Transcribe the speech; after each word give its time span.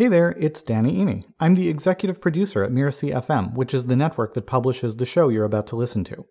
Hey 0.00 0.08
there, 0.08 0.34
it's 0.38 0.62
Danny 0.62 0.94
Iny. 0.94 1.24
I'm 1.40 1.56
the 1.56 1.68
executive 1.68 2.22
producer 2.22 2.62
at 2.62 2.72
Mirasee 2.72 3.12
FM, 3.12 3.52
which 3.52 3.74
is 3.74 3.84
the 3.84 3.96
network 3.96 4.32
that 4.32 4.46
publishes 4.46 4.96
the 4.96 5.04
show 5.04 5.28
you're 5.28 5.44
about 5.44 5.66
to 5.66 5.76
listen 5.76 6.04
to. 6.04 6.24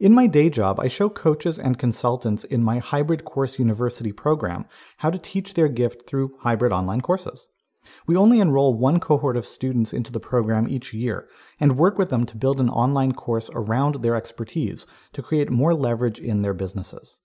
In 0.00 0.14
my 0.14 0.26
day 0.26 0.48
job, 0.48 0.80
I 0.80 0.88
show 0.88 1.10
coaches 1.10 1.58
and 1.58 1.78
consultants 1.78 2.42
in 2.42 2.62
my 2.62 2.78
Hybrid 2.78 3.26
Course 3.26 3.58
University 3.58 4.12
program 4.12 4.64
how 4.96 5.10
to 5.10 5.18
teach 5.18 5.52
their 5.52 5.68
gift 5.68 6.08
through 6.08 6.38
hybrid 6.40 6.72
online 6.72 7.02
courses. 7.02 7.48
We 8.06 8.16
only 8.16 8.40
enroll 8.40 8.72
one 8.72 8.98
cohort 8.98 9.36
of 9.36 9.44
students 9.44 9.92
into 9.92 10.10
the 10.10 10.18
program 10.18 10.66
each 10.66 10.94
year 10.94 11.28
and 11.60 11.76
work 11.76 11.98
with 11.98 12.08
them 12.08 12.24
to 12.24 12.36
build 12.38 12.62
an 12.62 12.70
online 12.70 13.12
course 13.12 13.50
around 13.52 13.96
their 13.96 14.14
expertise 14.14 14.86
to 15.12 15.20
create 15.20 15.50
more 15.50 15.74
leverage 15.74 16.18
in 16.18 16.40
their 16.40 16.54
businesses. 16.54 17.20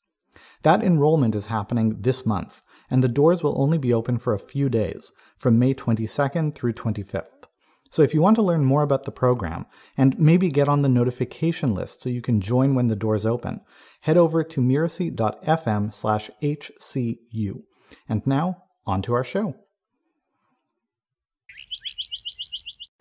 That 0.63 0.83
enrollment 0.83 1.33
is 1.33 1.45
happening 1.45 1.95
this 2.01 2.25
month, 2.25 2.61
and 2.91 3.03
the 3.03 3.07
doors 3.07 3.41
will 3.41 3.59
only 3.59 3.79
be 3.79 3.93
open 3.93 4.19
for 4.19 4.33
a 4.33 4.39
few 4.39 4.69
days, 4.69 5.11
from 5.37 5.57
May 5.57 5.73
22nd 5.73 6.53
through 6.53 6.73
25th. 6.73 7.47
So 7.89 8.03
if 8.03 8.13
you 8.13 8.21
want 8.21 8.35
to 8.35 8.41
learn 8.41 8.63
more 8.63 8.83
about 8.83 9.03
the 9.03 9.11
program 9.11 9.65
and 9.97 10.17
maybe 10.17 10.49
get 10.49 10.69
on 10.69 10.81
the 10.81 10.89
notification 10.89 11.73
list 11.73 12.01
so 12.01 12.09
you 12.09 12.21
can 12.21 12.39
join 12.39 12.75
when 12.75 12.87
the 12.87 12.95
doors 12.95 13.25
open, 13.25 13.61
head 14.01 14.17
over 14.17 14.43
to 14.43 14.61
mirasee.fm 14.61 15.93
slash 15.93 16.29
HCU. 16.41 17.63
And 18.07 18.25
now, 18.25 18.63
on 18.85 19.01
to 19.01 19.13
our 19.13 19.25
show. 19.25 19.55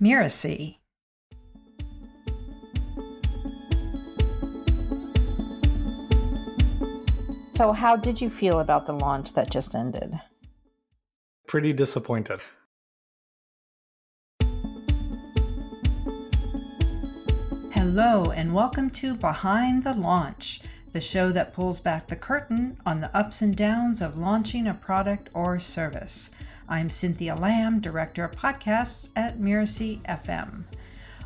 Mirasee. 0.02 0.79
So, 7.60 7.72
how 7.72 7.94
did 7.94 8.22
you 8.22 8.30
feel 8.30 8.60
about 8.60 8.86
the 8.86 8.94
launch 8.94 9.34
that 9.34 9.50
just 9.50 9.74
ended? 9.74 10.18
Pretty 11.46 11.74
disappointed. 11.74 12.40
Hello, 17.70 18.30
and 18.34 18.54
welcome 18.54 18.88
to 18.88 19.14
Behind 19.14 19.84
the 19.84 19.92
Launch, 19.92 20.62
the 20.92 21.02
show 21.02 21.32
that 21.32 21.52
pulls 21.52 21.82
back 21.82 22.06
the 22.06 22.16
curtain 22.16 22.78
on 22.86 23.02
the 23.02 23.14
ups 23.14 23.42
and 23.42 23.54
downs 23.54 24.00
of 24.00 24.16
launching 24.16 24.66
a 24.66 24.72
product 24.72 25.28
or 25.34 25.58
service. 25.58 26.30
I'm 26.66 26.88
Cynthia 26.88 27.34
Lamb, 27.34 27.80
Director 27.80 28.24
of 28.24 28.30
Podcasts 28.30 29.10
at 29.14 29.38
Mirasee 29.38 30.00
FM. 30.04 30.64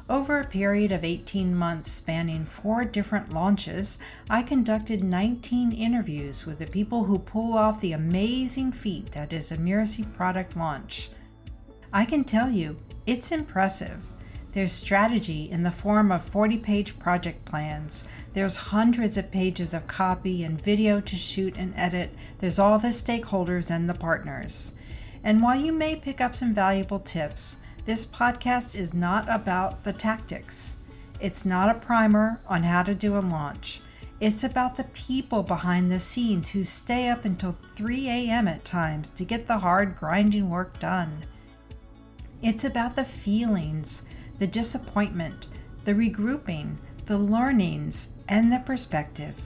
Over 0.08 0.38
a 0.38 0.46
period 0.46 0.92
of 0.92 1.02
18 1.02 1.54
months 1.56 1.90
spanning 1.90 2.44
four 2.44 2.84
different 2.84 3.32
launches, 3.32 3.98
I 4.28 4.42
conducted 4.42 5.02
19 5.02 5.72
interviews 5.72 6.44
with 6.44 6.58
the 6.58 6.66
people 6.66 7.04
who 7.04 7.18
pull 7.18 7.56
off 7.56 7.80
the 7.80 7.92
amazing 7.92 8.72
feat 8.72 9.12
that 9.12 9.32
is 9.32 9.50
a 9.50 9.56
Mirasee 9.56 10.12
product 10.12 10.58
launch. 10.58 11.08
I 11.90 12.04
can 12.04 12.22
tell 12.22 12.50
you, 12.50 12.76
it's 13.06 13.32
impressive. 13.32 14.02
There's 14.52 14.72
strategy 14.72 15.50
in 15.50 15.62
the 15.62 15.70
form 15.70 16.12
of 16.12 16.22
40 16.22 16.58
page 16.58 16.98
project 16.98 17.46
plans. 17.46 18.06
There's 18.34 18.56
hundreds 18.56 19.16
of 19.16 19.30
pages 19.30 19.72
of 19.72 19.86
copy 19.86 20.44
and 20.44 20.60
video 20.60 21.00
to 21.00 21.16
shoot 21.16 21.56
and 21.56 21.72
edit. 21.76 22.14
There's 22.40 22.58
all 22.58 22.78
the 22.78 22.88
stakeholders 22.88 23.70
and 23.70 23.88
the 23.88 23.94
partners. 23.94 24.74
And 25.24 25.42
while 25.42 25.58
you 25.58 25.72
may 25.72 25.96
pick 25.96 26.20
up 26.20 26.34
some 26.34 26.52
valuable 26.52 27.00
tips, 27.00 27.56
this 27.84 28.06
podcast 28.06 28.74
is 28.74 28.94
not 28.94 29.28
about 29.28 29.84
the 29.84 29.92
tactics. 29.92 30.76
It's 31.20 31.44
not 31.44 31.68
a 31.68 31.78
primer 31.78 32.40
on 32.46 32.62
how 32.62 32.82
to 32.82 32.94
do 32.94 33.16
a 33.16 33.20
launch. 33.20 33.82
It's 34.20 34.44
about 34.44 34.76
the 34.76 34.84
people 34.84 35.42
behind 35.42 35.90
the 35.90 36.00
scenes 36.00 36.48
who 36.48 36.64
stay 36.64 37.08
up 37.08 37.24
until 37.24 37.56
3 37.76 38.08
a.m. 38.08 38.48
at 38.48 38.64
times 38.64 39.10
to 39.10 39.24
get 39.24 39.46
the 39.46 39.58
hard, 39.58 39.98
grinding 39.98 40.48
work 40.48 40.78
done. 40.78 41.24
It's 42.40 42.64
about 42.64 42.96
the 42.96 43.04
feelings 43.04 44.06
the 44.38 44.46
disappointment, 44.46 45.46
the 45.84 45.92
regrouping, 45.94 46.76
the 47.06 47.18
learnings, 47.18 48.08
and 48.28 48.52
the 48.52 48.58
perspective. 48.58 49.36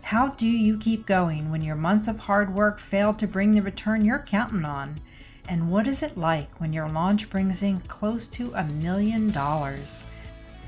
How 0.00 0.28
do 0.28 0.46
you 0.46 0.78
keep 0.78 1.04
going 1.04 1.50
when 1.50 1.60
your 1.60 1.76
months 1.76 2.08
of 2.08 2.18
hard 2.18 2.54
work 2.54 2.78
fail 2.78 3.12
to 3.14 3.26
bring 3.26 3.52
the 3.52 3.60
return 3.60 4.04
you're 4.04 4.20
counting 4.20 4.64
on? 4.64 5.00
And 5.48 5.70
what 5.70 5.86
is 5.86 6.02
it 6.02 6.18
like 6.18 6.60
when 6.60 6.74
your 6.74 6.90
launch 6.90 7.30
brings 7.30 7.62
in 7.62 7.80
close 7.80 8.28
to 8.28 8.52
a 8.54 8.64
million 8.64 9.30
dollars? 9.30 10.04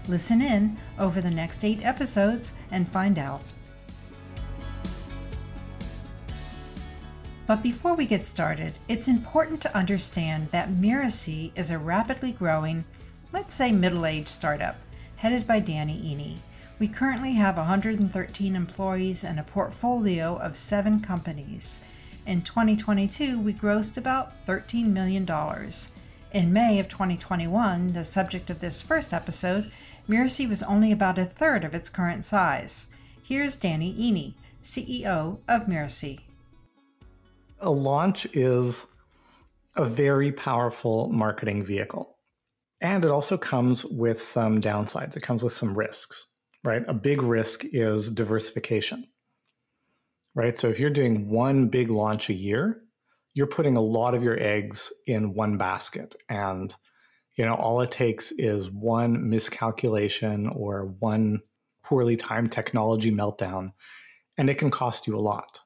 Listen 0.09 0.41
in 0.41 0.79
over 0.99 1.21
the 1.21 1.31
next 1.31 1.63
eight 1.63 1.85
episodes 1.85 2.55
and 2.71 2.91
find 2.91 3.19
out. 3.19 3.43
But 7.47 7.63
before 7.63 7.95
we 7.95 8.07
get 8.07 8.25
started, 8.25 8.73
it's 8.89 9.07
important 9.07 9.61
to 9.63 9.77
understand 9.77 10.49
that 10.53 10.71
Mirasee 10.71 11.53
is 11.57 11.71
a 11.71 11.79
rapidly 11.79 12.33
growing, 12.33 12.85
let's 13.33 13.55
say 13.55 13.73
middle 13.73 14.07
aged 14.07 14.29
startup, 14.29 14.77
headed 15.17 15.47
by 15.47 15.61
Danny 15.61 16.01
Iny. 16.01 16.39
We 16.79 16.89
currently 16.89 17.33
have 17.33 17.59
113 17.59 18.57
employees 18.57 19.25
and 19.25 19.39
a 19.39 19.43
portfolio 19.43 20.37
of 20.39 20.57
seven 20.57 21.01
companies. 21.01 21.81
In 22.27 22.43
2022, 22.43 23.41
we 23.41 23.53
grossed 23.53 23.97
about 23.97 24.47
$13 24.47 24.87
million. 24.87 25.29
In 26.33 26.53
May 26.53 26.79
of 26.79 26.89
2021, 26.89 27.93
the 27.93 28.05
subject 28.05 28.51
of 28.51 28.61
this 28.61 28.81
first 28.81 29.13
episode, 29.13 29.71
Mirasee 30.09 30.49
was 30.49 30.63
only 30.63 30.93
about 30.93 31.19
a 31.19 31.25
third 31.25 31.65
of 31.65 31.75
its 31.75 31.89
current 31.89 32.25
size. 32.25 32.89
Here's 33.23 33.57
Danny 33.57 33.95
Iny, 33.95 34.35
CEO 34.63 35.39
of 35.49 35.67
Mirasee 35.67 36.21
a 37.61 37.71
launch 37.71 38.27
is 38.33 38.87
a 39.77 39.85
very 39.85 40.33
powerful 40.33 41.09
marketing 41.11 41.63
vehicle. 41.63 42.17
And 42.81 43.05
it 43.05 43.11
also 43.11 43.37
comes 43.37 43.85
with 43.85 44.21
some 44.21 44.61
downsides. 44.61 45.17
It 45.17 45.23
comes 45.23 45.43
with 45.43 45.53
some 45.53 45.77
risks, 45.77 46.33
right? 46.65 46.83
A 46.89 46.95
big 46.95 47.23
risk 47.23 47.65
is 47.73 48.11
diversification, 48.11 49.07
right? 50.35 50.57
So 50.59 50.69
if 50.69 50.79
you're 50.79 50.91
doing 50.91 51.29
one 51.29 51.69
big 51.69 51.91
launch 51.91 52.29
a 52.29 52.35
year, 52.35 52.83
you're 53.35 53.47
putting 53.47 53.77
a 53.77 53.83
lot 53.83 54.15
of 54.15 54.23
your 54.23 54.41
eggs 54.41 54.93
in 55.07 55.35
one 55.35 55.57
basket. 55.57 56.15
And, 56.29 56.75
you 57.37 57.45
know, 57.45 57.55
all 57.55 57.81
it 57.81 57.91
takes 57.91 58.33
is 58.33 58.71
one 58.71 59.31
miscalculation 59.31 60.49
or 60.49 60.95
one 60.99 61.41
poorly 61.85 62.17
timed 62.17 62.53
technology 62.53 63.11
meltdown, 63.11 63.73
and 64.37 64.51
it 64.51 64.59
can 64.59 64.71
cost 64.71 65.07
you 65.07 65.17
a 65.17 65.21
lot. 65.21 65.61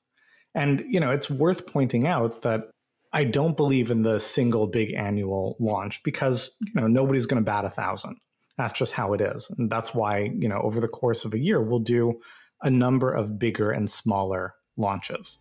And, 0.55 0.85
you 0.89 1.01
know, 1.01 1.11
it's 1.11 1.29
worth 1.29 1.67
pointing 1.67 2.07
out 2.07 2.43
that 2.43 2.71
I 3.13 3.25
don't 3.25 3.57
believe 3.57 3.91
in 3.91 4.03
the 4.03 4.19
single 4.19 4.67
big 4.67 4.93
annual 4.95 5.57
launch 5.59 6.03
because, 6.03 6.57
you 6.61 6.81
know, 6.81 6.87
nobody's 6.87 7.27
going 7.27 7.43
to 7.43 7.45
bat 7.45 7.65
a 7.65 7.71
thousand. 7.71 8.17
That's 8.57 8.73
just 8.73 8.93
how 8.93 9.15
it 9.15 9.21
is. 9.21 9.51
And 9.59 9.71
that's 9.71 9.95
why, 9.95 10.31
you 10.37 10.49
know, 10.49 10.61
over 10.63 10.81
the 10.81 10.89
course 10.89 11.25
of 11.25 11.35
a 11.35 11.39
year, 11.39 11.61
we'll 11.61 11.81
do 11.81 12.21
a 12.65 12.71
number 12.71 13.13
of 13.13 13.39
bigger 13.39 13.71
and 13.71 13.89
smaller 13.89 14.55
launches. 14.77 15.39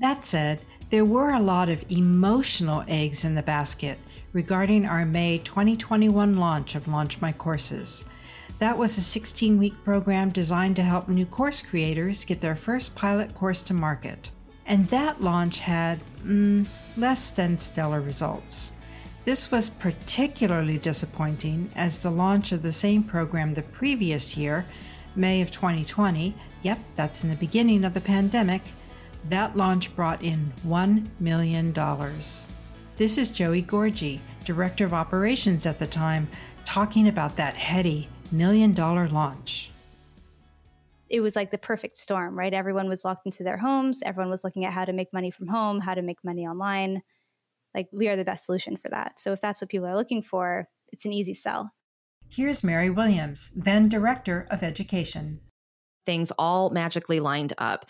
That 0.00 0.24
said, 0.24 0.60
there 0.90 1.04
were 1.04 1.30
a 1.30 1.40
lot 1.40 1.68
of 1.68 1.84
emotional 1.90 2.84
eggs 2.88 3.24
in 3.24 3.34
the 3.34 3.42
basket 3.42 3.98
regarding 4.32 4.86
our 4.86 5.06
May 5.06 5.38
2021 5.38 6.36
launch 6.36 6.74
of 6.74 6.88
Launch 6.88 7.20
My 7.20 7.32
Courses. 7.32 8.04
That 8.58 8.76
was 8.76 8.98
a 8.98 9.02
16 9.02 9.58
week 9.58 9.74
program 9.84 10.30
designed 10.30 10.76
to 10.76 10.82
help 10.82 11.08
new 11.08 11.26
course 11.26 11.62
creators 11.62 12.24
get 12.24 12.40
their 12.40 12.56
first 12.56 12.94
pilot 12.94 13.34
course 13.34 13.62
to 13.64 13.74
market. 13.74 14.30
And 14.66 14.86
that 14.88 15.20
launch 15.20 15.60
had 15.60 16.00
mm, 16.22 16.66
less 16.96 17.30
than 17.30 17.58
stellar 17.58 18.00
results. 18.00 18.72
This 19.24 19.50
was 19.50 19.68
particularly 19.68 20.78
disappointing 20.78 21.70
as 21.74 22.00
the 22.00 22.10
launch 22.10 22.52
of 22.52 22.62
the 22.62 22.72
same 22.72 23.02
program 23.02 23.54
the 23.54 23.62
previous 23.62 24.36
year, 24.36 24.64
May 25.16 25.40
of 25.40 25.50
2020, 25.50 26.34
yep, 26.62 26.78
that's 26.96 27.22
in 27.22 27.30
the 27.30 27.36
beginning 27.36 27.84
of 27.84 27.94
the 27.94 28.00
pandemic, 28.00 28.62
that 29.28 29.56
launch 29.56 29.94
brought 29.94 30.22
in 30.22 30.52
$1 30.66 31.06
million. 31.18 31.72
This 32.96 33.18
is 33.18 33.30
Joey 33.30 33.62
Gorgi, 33.62 34.20
Director 34.44 34.84
of 34.84 34.94
Operations 34.94 35.66
at 35.66 35.78
the 35.78 35.86
time, 35.86 36.28
talking 36.64 37.08
about 37.08 37.36
that 37.36 37.54
heady 37.54 38.08
million 38.32 38.72
dollar 38.72 39.08
launch. 39.08 39.70
It 41.08 41.20
was 41.20 41.34
like 41.34 41.50
the 41.50 41.58
perfect 41.58 41.96
storm, 41.96 42.38
right? 42.38 42.54
Everyone 42.54 42.88
was 42.88 43.04
locked 43.04 43.26
into 43.26 43.42
their 43.42 43.56
homes. 43.56 44.02
Everyone 44.04 44.30
was 44.30 44.44
looking 44.44 44.64
at 44.64 44.72
how 44.72 44.84
to 44.84 44.92
make 44.92 45.12
money 45.12 45.30
from 45.30 45.48
home, 45.48 45.80
how 45.80 45.94
to 45.94 46.02
make 46.02 46.22
money 46.22 46.46
online. 46.46 47.02
Like, 47.74 47.88
we 47.92 48.08
are 48.08 48.16
the 48.16 48.24
best 48.24 48.46
solution 48.46 48.76
for 48.76 48.88
that. 48.90 49.18
So, 49.18 49.32
if 49.32 49.40
that's 49.40 49.60
what 49.60 49.70
people 49.70 49.88
are 49.88 49.96
looking 49.96 50.22
for, 50.22 50.68
it's 50.92 51.04
an 51.04 51.12
easy 51.12 51.34
sell. 51.34 51.72
Here's 52.32 52.62
Mary 52.62 52.90
Williams, 52.90 53.50
then 53.56 53.88
Director 53.88 54.46
of 54.52 54.62
Education. 54.62 55.40
Things 56.06 56.30
all 56.38 56.70
magically 56.70 57.18
lined 57.18 57.54
up. 57.58 57.86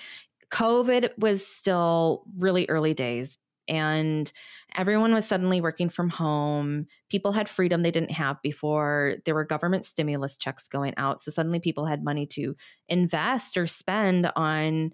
COVID 0.50 1.10
was 1.19 1.46
still 1.46 2.25
really 2.38 2.66
early 2.70 2.94
days, 2.94 3.37
and 3.69 4.32
everyone 4.75 5.12
was 5.12 5.26
suddenly 5.26 5.60
working 5.60 5.90
from 5.90 6.08
home. 6.08 6.87
People 7.10 7.32
had 7.32 7.50
freedom 7.50 7.82
they 7.82 7.90
didn't 7.90 8.12
have 8.12 8.40
before. 8.42 9.16
There 9.26 9.34
were 9.34 9.44
government 9.44 9.84
stimulus 9.84 10.38
checks 10.38 10.69
going 10.69 10.94
out. 10.96 11.20
So 11.20 11.31
suddenly 11.31 11.60
people 11.60 11.84
had 11.84 12.02
money 12.02 12.25
to 12.28 12.56
invest 12.88 13.58
or 13.58 13.66
spend 13.66 14.32
on 14.36 14.93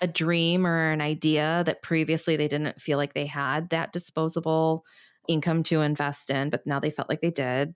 a 0.00 0.06
dream 0.06 0.64
or 0.64 0.92
an 0.92 1.00
idea 1.00 1.64
that 1.66 1.82
previously 1.82 2.36
they 2.36 2.46
didn't 2.46 2.80
feel 2.80 2.98
like 2.98 3.14
they 3.14 3.26
had 3.26 3.70
that 3.70 3.92
disposable 3.92 4.84
income 5.28 5.64
to 5.64 5.80
invest 5.80 6.30
in, 6.30 6.50
but 6.50 6.64
now 6.68 6.78
they 6.78 6.90
felt 6.90 7.08
like 7.08 7.20
they 7.20 7.32
did. 7.32 7.74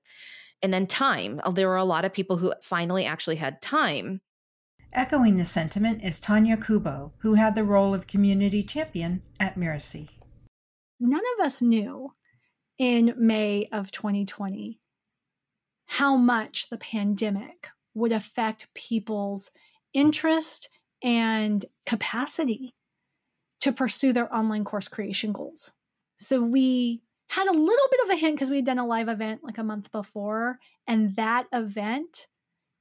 And 0.62 0.72
then 0.72 0.86
time. 0.86 1.40
Oh, 1.44 1.52
there 1.52 1.68
were 1.68 1.76
a 1.76 1.84
lot 1.84 2.04
of 2.04 2.12
people 2.12 2.36
who 2.36 2.52
finally 2.62 3.06
actually 3.06 3.36
had 3.36 3.62
time. 3.62 4.20
Echoing 4.92 5.36
the 5.36 5.44
sentiment 5.44 6.02
is 6.02 6.20
Tanya 6.20 6.56
Kubo, 6.56 7.12
who 7.18 7.34
had 7.34 7.54
the 7.54 7.64
role 7.64 7.94
of 7.94 8.06
community 8.06 8.62
champion 8.62 9.22
at 9.38 9.56
Mirasee. 9.56 10.08
None 10.98 11.22
of 11.38 11.46
us 11.46 11.62
knew 11.62 12.12
in 12.78 13.14
May 13.16 13.68
of 13.72 13.90
2020 13.90 14.80
how 15.86 16.16
much 16.16 16.68
the 16.68 16.78
pandemic 16.78 17.68
would 17.94 18.12
affect 18.12 18.72
people's 18.74 19.50
interest 19.92 20.68
and 21.02 21.64
capacity 21.86 22.74
to 23.60 23.72
pursue 23.72 24.12
their 24.12 24.34
online 24.34 24.64
course 24.64 24.88
creation 24.88 25.32
goals. 25.32 25.72
So 26.18 26.42
we 26.42 27.02
had 27.30 27.46
a 27.46 27.52
little 27.52 27.88
bit 27.90 28.00
of 28.04 28.10
a 28.10 28.16
hint 28.16 28.34
because 28.34 28.50
we 28.50 28.56
had 28.56 28.64
done 28.64 28.80
a 28.80 28.86
live 28.86 29.08
event 29.08 29.44
like 29.44 29.56
a 29.56 29.62
month 29.62 29.92
before. 29.92 30.58
And 30.88 31.14
that 31.14 31.46
event, 31.52 32.26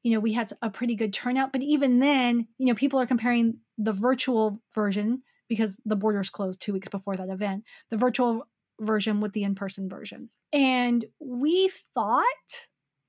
you 0.01 0.11
know, 0.11 0.19
we 0.19 0.33
had 0.33 0.51
a 0.63 0.71
pretty 0.71 0.95
good 0.95 1.13
turnout. 1.13 1.51
But 1.51 1.61
even 1.61 1.99
then, 1.99 2.47
you 2.57 2.65
know, 2.65 2.73
people 2.73 2.99
are 2.99 3.05
comparing 3.05 3.59
the 3.77 3.93
virtual 3.93 4.59
version 4.73 5.21
because 5.47 5.77
the 5.85 5.95
borders 5.95 6.31
closed 6.31 6.61
two 6.61 6.73
weeks 6.73 6.87
before 6.87 7.15
that 7.15 7.29
event, 7.29 7.63
the 7.91 7.97
virtual 7.97 8.47
version 8.81 9.21
with 9.21 9.33
the 9.33 9.43
in 9.43 9.53
person 9.53 9.87
version. 9.87 10.29
And 10.51 11.05
we 11.19 11.69
thought, 11.93 12.23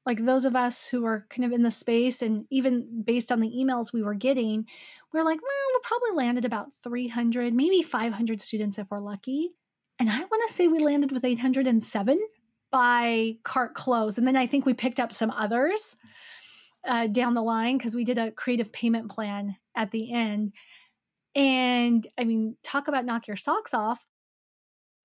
like 0.05 0.27
those 0.27 0.45
of 0.45 0.55
us 0.55 0.89
who 0.89 1.07
are 1.07 1.27
kind 1.31 1.47
of 1.47 1.53
in 1.53 1.63
the 1.63 1.71
space, 1.71 2.21
and 2.21 2.45
even 2.51 3.03
based 3.03 3.33
on 3.33 3.41
the 3.41 3.51
emails 3.51 3.95
we 3.95 4.03
were 4.03 4.15
getting, 4.15 4.67
we 5.13 5.21
we're 5.21 5.25
like, 5.25 5.41
well, 5.41 5.69
we'll 5.71 5.81
probably 5.81 6.17
land 6.23 6.37
at 6.37 6.45
about 6.45 6.69
300, 6.85 7.55
maybe 7.55 7.83
500 7.83 8.43
students 8.43 8.79
if 8.79 8.89
we're 8.91 9.01
lucky. 9.01 9.53
And 10.01 10.09
I 10.09 10.19
want 10.19 10.49
to 10.49 10.53
say 10.53 10.67
we 10.67 10.79
landed 10.79 11.13
with 11.13 11.27
807 11.27 12.19
by 12.73 13.37
cart 13.45 13.75
close. 13.75 14.17
And 14.17 14.27
then 14.27 14.35
I 14.35 14.47
think 14.47 14.65
we 14.65 14.73
picked 14.73 14.99
up 14.99 15.13
some 15.13 15.31
others 15.31 15.95
uh, 16.87 17.07
down 17.07 17.35
the 17.35 17.43
line 17.43 17.77
because 17.77 17.95
we 17.95 18.05
did 18.05 18.17
a 18.17 18.31
creative 18.33 18.73
payment 18.73 19.11
plan 19.11 19.57
at 19.77 19.91
the 19.91 20.11
end. 20.11 20.55
And 21.35 22.07
I 22.19 22.25
mean, 22.25 22.57
talk 22.63 22.89
about 22.89 23.05
knock 23.05 23.29
your 23.29 23.37
socks 23.37 23.75
off. 23.75 24.01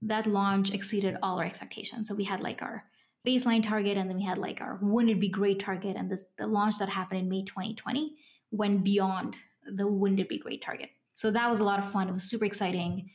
That 0.01 0.27
launch 0.27 0.73
exceeded 0.73 1.17
all 1.21 1.39
our 1.39 1.45
expectations. 1.45 2.07
So 2.07 2.15
we 2.15 2.23
had 2.23 2.39
like 2.39 2.61
our 2.61 2.85
baseline 3.27 3.63
target 3.63 3.97
and 3.97 4.09
then 4.09 4.15
we 4.15 4.23
had 4.23 4.37
like 4.37 4.61
our 4.61 4.79
wouldn't 4.81 5.11
it 5.11 5.19
be 5.19 5.29
great 5.29 5.59
target. 5.59 5.97
And 5.97 6.09
this 6.09 6.23
the 6.37 6.47
launch 6.47 6.77
that 6.77 6.87
happened 6.87 7.19
in 7.19 7.27
May 7.27 7.43
2020 7.43 8.15
went 8.51 8.85
beyond 8.85 9.35
the 9.65 9.87
wouldn't 9.87 10.21
it 10.21 10.29
be 10.29 10.37
great 10.37 10.61
target. 10.61 10.89
So 11.15 11.31
that 11.31 11.49
was 11.49 11.59
a 11.59 11.65
lot 11.65 11.79
of 11.79 11.91
fun. 11.91 12.07
It 12.07 12.13
was 12.13 12.23
super 12.23 12.45
exciting 12.45 13.09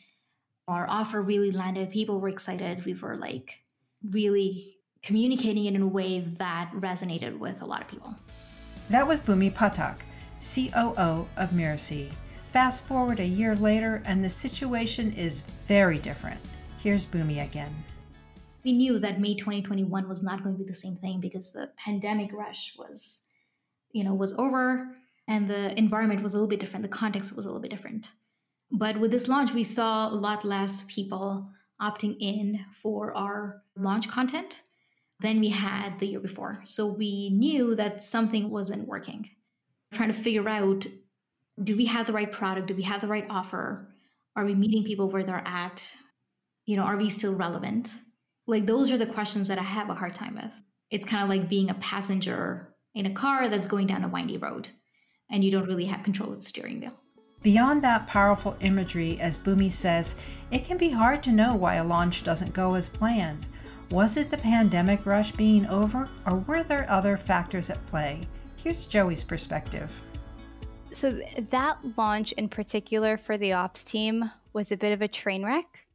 our 0.71 0.89
offer 0.89 1.21
really 1.21 1.51
landed. 1.51 1.91
People 1.91 2.21
were 2.21 2.29
excited. 2.29 2.85
We 2.85 2.95
were 2.95 3.17
like 3.17 3.55
really 4.09 4.77
communicating 5.03 5.67
it 5.67 5.75
in 5.75 5.83
a 5.83 5.87
way 5.87 6.21
that 6.39 6.71
resonated 6.75 7.39
with 7.39 7.61
a 7.63 7.67
lot 7.67 7.83
of 7.83 7.89
people. 7.89 8.15
That 8.89 9.07
was 9.07 9.21
Bhumi 9.21 9.53
Pathak, 9.53 10.01
COO 10.41 11.29
of 11.37 11.51
Mirasee. 11.51 12.11
Fast 12.53 12.85
forward 12.85 13.21
a 13.21 13.27
year 13.27 13.55
later, 13.55 14.03
and 14.05 14.25
the 14.25 14.29
situation 14.29 15.13
is 15.13 15.43
very 15.67 15.99
different. 15.99 16.41
Here's 16.79 17.07
Bhumi 17.07 17.45
again. 17.45 17.75
We 18.65 18.73
knew 18.73 18.99
that 18.99 19.21
May 19.21 19.35
2021 19.35 20.09
was 20.09 20.23
not 20.23 20.43
going 20.43 20.55
to 20.57 20.59
be 20.59 20.67
the 20.67 20.75
same 20.75 20.97
thing 20.97 21.21
because 21.21 21.53
the 21.53 21.71
pandemic 21.77 22.33
rush 22.33 22.75
was, 22.79 23.31
you 23.93 24.05
know, 24.05 24.15
was 24.15 24.39
over 24.39 24.97
and 25.29 25.49
the 25.49 25.77
environment 25.79 26.23
was 26.23 26.35
a 26.35 26.37
little 26.37 26.49
bit 26.49 26.61
different. 26.61 26.83
The 26.83 26.89
context 26.89 27.35
was 27.35 27.47
a 27.47 27.49
little 27.49 27.63
bit 27.63 27.71
different. 27.71 28.11
But 28.71 28.99
with 28.99 29.11
this 29.11 29.29
launch, 29.29 29.53
we 29.53 29.65
saw 29.65 30.09
a 30.09 30.15
lot 30.15 30.45
less 30.45 30.85
people 30.85 31.51
opting 31.81 32.17
in 32.21 32.65
for 32.73 33.17
our 33.17 33.63
launch 33.77 34.09
content 34.09 34.61
than 35.21 35.41
we 35.41 35.49
had 35.49 35.99
the 35.99 36.07
year 36.07 36.21
before. 36.21 36.63
So 36.65 36.87
we 36.87 37.31
knew 37.31 37.75
that 37.75 38.03
something 38.03 38.49
wasn't 38.49 38.89
working. 38.89 39.31
Trying 39.93 40.09
to 40.09 40.15
figure 40.15 40.49
out 40.49 40.87
do 41.63 41.77
we 41.77 41.85
have 41.87 42.07
the 42.07 42.13
right 42.13 42.31
product? 42.31 42.69
Do 42.69 42.75
we 42.75 42.83
have 42.85 43.03
the 43.03 43.07
right 43.07 43.27
offer? 43.29 43.93
Are 44.35 44.47
we 44.47 44.55
meeting 44.55 44.85
people 44.85 45.11
where 45.11 45.25
they're 45.25 45.47
at? 45.47 45.93
You 46.65 46.77
know, 46.77 46.85
are 46.85 46.97
we 46.97 47.11
still 47.11 47.35
relevant? 47.35 47.93
Like 48.47 48.67
those 48.67 48.91
are 48.91 48.99
the 48.99 49.07
questions 49.07 49.49
that 49.49 49.59
I 49.59 49.63
have 49.63 49.91
a 49.91 49.95
hard 49.95 50.15
time 50.15 50.37
with. 50.37 50.53
It's 50.91 51.05
kind 51.05 51.23
of 51.23 51.29
like 51.29 51.51
being 51.51 51.69
a 51.69 51.75
passenger 51.75 52.75
in 52.95 53.07
a 53.07 53.13
car 53.13 53.49
that's 53.49 53.69
going 53.69 53.87
down 53.87 54.05
a 54.05 54.09
windy 54.09 54.39
road 54.39 54.69
and 55.31 55.45
you 55.45 55.51
don't 55.51 55.69
really 55.69 55.85
have 55.85 56.03
control 56.03 56.33
of 56.33 56.39
the 56.39 56.45
steering 56.45 56.81
wheel. 56.81 56.95
Beyond 57.43 57.83
that 57.83 58.07
powerful 58.07 58.57
imagery, 58.61 59.19
as 59.19 59.39
Bhumi 59.39 59.71
says, 59.71 60.15
it 60.51 60.67
can 60.67 60.77
be 60.77 60.91
hard 60.91 61.23
to 61.23 61.33
know 61.33 61.55
why 61.55 61.77
a 61.77 61.85
launch 61.85 62.23
doesn't 62.23 62.53
go 62.53 62.75
as 62.75 62.91
planned. 62.91 63.47
Was 63.91 64.19
it 64.19 64.31
the 64.31 64.37
pandemic 64.37 65.07
rush 65.07 65.33
being 65.33 65.67
over, 65.67 66.09
or 66.27 66.37
were 66.37 66.63
there 66.63 66.89
other 66.91 67.17
factors 67.17 67.71
at 67.71 67.85
play? 67.87 68.21
Here's 68.57 68.87
Joey's 68.87 69.25
perspective. 69.25 69.91
So, 70.93 71.19
that 71.51 71.79
launch 71.97 72.33
in 72.33 72.49
particular 72.49 73.17
for 73.17 73.39
the 73.39 73.55
ops 73.55 73.85
team 73.85 74.31
was 74.53 74.71
a 74.71 74.77
bit 74.77 74.93
of 74.93 75.01
a 75.01 75.09
train 75.09 75.43
wreck. 75.45 75.87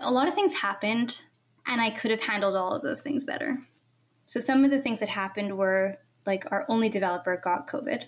A 0.00 0.10
lot 0.10 0.26
of 0.26 0.34
things 0.34 0.54
happened, 0.54 1.22
and 1.66 1.80
I 1.80 1.90
could 1.90 2.10
have 2.10 2.22
handled 2.22 2.56
all 2.56 2.72
of 2.72 2.82
those 2.82 3.02
things 3.02 3.24
better. 3.24 3.58
So, 4.26 4.40
some 4.40 4.64
of 4.64 4.70
the 4.70 4.80
things 4.80 4.98
that 5.00 5.10
happened 5.10 5.56
were 5.56 5.98
like 6.26 6.44
our 6.50 6.66
only 6.68 6.88
developer 6.88 7.36
got 7.36 7.68
COVID. 7.68 8.04